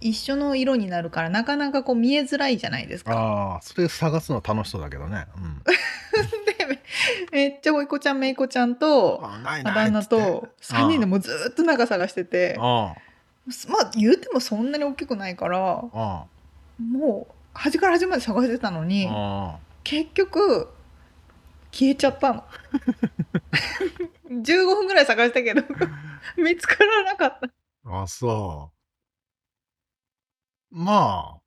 [0.00, 3.12] 一緒の色になるからなかなかこう見えづらいじゃないですか。
[3.12, 5.26] ああ、それ探すの楽しそうだけどね。
[5.36, 5.62] うん。
[6.58, 6.82] でめ
[7.30, 12.94] めっちゃおいこちゃんめいこちゃんとあないあ旦那と3人でもうずーっと中探しててあ
[13.68, 19.08] まあ言うてもそんなに大きくないからもう端から端まで探してたのに。
[19.10, 19.56] あ。
[19.84, 20.68] 結局
[21.76, 22.44] 消えちゃったの。
[24.30, 25.62] 15分ぐらい探したけど
[26.42, 27.90] 見つからなかった。
[27.90, 28.72] ああ、そ
[30.70, 30.76] う。
[30.78, 31.38] ま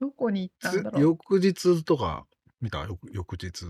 [0.00, 1.02] どこに行ったんだろう。
[1.02, 2.26] 翌日とか
[2.60, 2.78] 見た？
[2.86, 3.64] 翌翌日。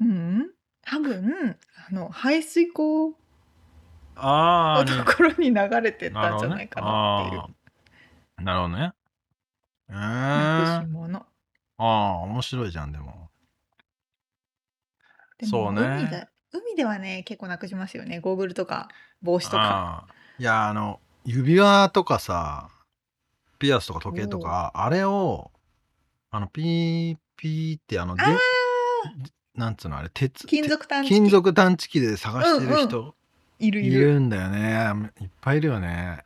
[0.00, 0.50] うん？
[0.82, 1.58] 多分
[1.90, 3.14] あの排水溝
[4.14, 7.42] あのところに流れてったんじゃないかなっていう。
[8.36, 8.92] あなるほどね。
[9.90, 11.26] ええなくし物あ
[11.78, 13.27] あ、面白いじゃん、でも。
[15.38, 15.80] でもそうね。
[15.80, 18.20] 海だ海ではね結構なくしますよね。
[18.20, 18.88] ゴーグルとか
[19.22, 19.58] 帽子とか。
[19.58, 22.68] ああいや、あの、指輪とかさ、
[23.58, 25.50] ピアスとか時計とか、あれを、
[26.30, 28.30] あの、ピーピーって、あの、であー。
[29.56, 31.14] なんつうの、あれ、鉄、金属探知機。
[31.14, 33.16] 金属探知機で探してる人、
[33.58, 34.14] いいるいる。
[34.14, 35.10] るんだよね。
[35.20, 36.22] いっぱいいるよね。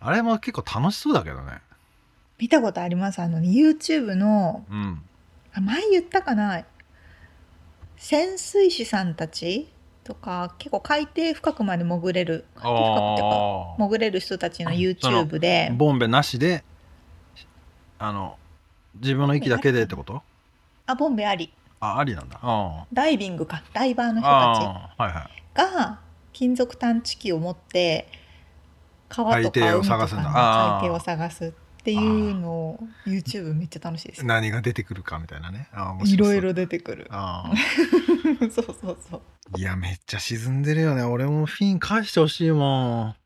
[0.00, 1.62] あれも結構楽しそうだけどね。
[2.38, 3.20] 見たことあります？
[3.20, 5.02] あの YouTube のうん。
[5.54, 6.62] あ前言ったかな？
[7.98, 9.68] 潜水士さんたち
[10.04, 13.84] とか結構海底深くまで潜れる海底深くっていうか。
[13.84, 15.70] 潜れる人たちの YouTube で。
[15.76, 16.64] ボンベなしで、
[17.98, 18.38] あの、
[18.94, 20.22] 自分の息だけでってこと？
[20.86, 21.52] あボンベあり。
[21.80, 22.38] あ、ありなんだ。
[22.40, 23.62] あダイビングか。
[23.72, 24.90] ダイバーのあ。
[24.96, 25.28] 人た。
[25.28, 25.78] ち。
[25.78, 25.98] が
[26.32, 28.08] 金属探知機を持って
[29.08, 30.78] 川とか海すんだ。
[30.80, 31.54] 海底を探すって
[31.92, 35.68] いうのを YouTube めっちゃ楽しいです何が出てくるかみたいなね。
[35.72, 37.50] ああ、面白そういろいろ出てくるあ
[38.50, 39.22] そうそうそう
[39.54, 39.58] あ。
[39.58, 41.02] いや、めっちゃ沈んでるよね。
[41.02, 43.16] 俺もフィン返してほしいもん。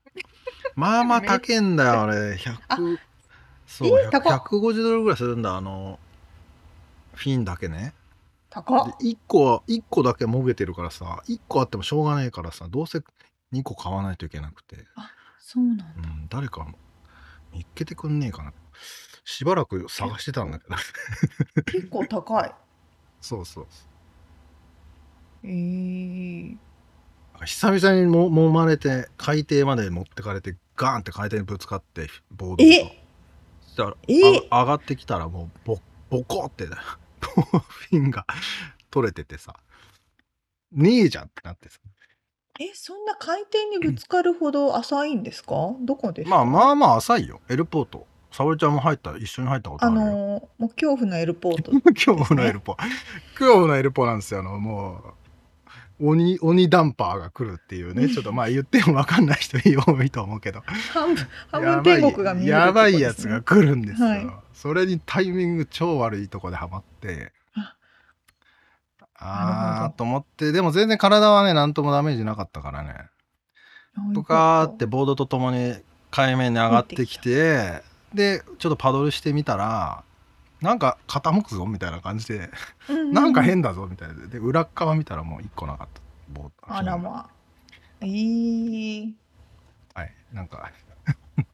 [0.74, 2.34] まあまあ高えんだよ、 あれ。
[2.34, 2.98] 100、
[3.66, 5.98] そう、100え高っ150ドルぐらいするんだ、あの、
[7.14, 7.94] フィンだけね。
[8.50, 13.02] 高っで1個は、1個だけもげてるからさ、1個あってもしょうがないからさ、どうせ
[13.52, 14.76] 2個買わないといけなくて。
[15.38, 16.66] そうなんだうん、誰か
[17.52, 18.52] 見っけてくんねえかな。
[19.24, 20.76] しばらく探してたんだけど。
[21.64, 22.52] 結構高い
[23.20, 23.66] そうそう。
[25.44, 26.56] えー、
[27.44, 32.62] 久々にも揉まれて、海底まで持ってかれて、ガーンって海底にぶつかって、ボードと。
[33.72, 35.80] したら、上がってきたらもうボ、
[36.10, 38.26] ボコって、 フィンが
[38.90, 39.56] 取れててさ、
[40.72, 41.80] ねえじゃんってなってさ。
[42.60, 45.74] えそんな海底にぶつかるほど浅いんですか？
[45.80, 47.40] どこですかまあまあまあ浅いよ。
[47.48, 48.06] エルポート。
[48.30, 50.06] 沙織ちゃんも入った、一緒に入ったことああるよ。
[50.06, 52.76] のーもう恐怖のエルポート 恐怖のエルポ。
[53.36, 54.40] 恐怖のエルポなんですよ。
[54.40, 55.02] あの、も
[56.00, 58.08] う、鬼、鬼ダンパーが来るっていうね。
[58.08, 60.62] ちょっとまあ言ってもわかんない人多いと思うけど。
[60.92, 64.08] 半分半やばい分天国が見えるやばいやってことですねつが来るんですよ。
[64.08, 67.32] はいそれにタイミング超悪いとこでハマって。
[69.24, 72.94] ああと思って、でも全然体はね、なんともダメージなかったからね。
[74.14, 75.76] とかってボードとともに
[76.10, 77.82] 海面に上がってきて
[78.14, 80.02] でちょっとパドルしてみたら
[80.62, 82.48] なんか傾くぞみたいな感じで、
[83.12, 86.00] なんか変だぞみたいなで裏っ側見たらもう1個なかった。
[86.28, 87.30] 棒あらまあ。
[88.00, 89.12] えー、
[89.92, 90.14] はい。
[90.32, 90.70] なんか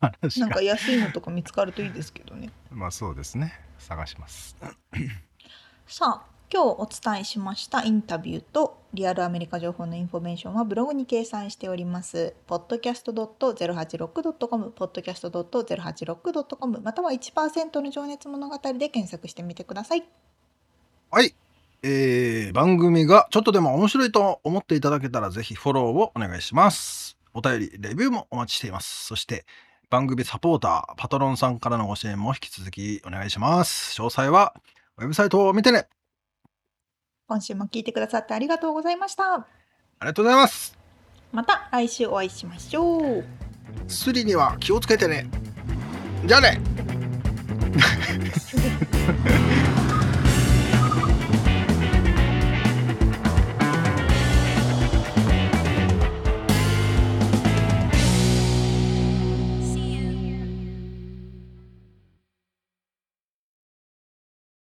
[0.36, 2.50] なんか安いのとか見つかるといいですけどね。
[2.70, 3.58] まあそうですね。
[3.78, 4.58] 探します。
[5.86, 12.34] さあ今日お伝えしましたインタビューとリアルアメリカ情報のインフォメーションはブログに掲載しております。
[12.48, 20.08] podcast.086.com、podcast.086.com、または1%の情熱物語で検索してみてください。
[21.10, 21.34] はい
[21.82, 29.46] えー、番組がちょっとでも面白いと思っていただけたらぜひフォローをお願いしますお便りレビューもお待ちしていますそして
[29.88, 34.54] 番組サポーターパトロンさんからのご支援も引き続きお願いします詳細は
[34.98, 35.86] ウェブサイトを見てね
[37.28, 39.34] 今週も聞いてくださってありがとうございました。
[39.34, 39.46] あ
[40.00, 40.78] りがとうございます
[41.30, 43.24] また来週お会いしましょう。
[43.86, 45.28] スリには気をつけてね
[46.24, 46.60] じゃあね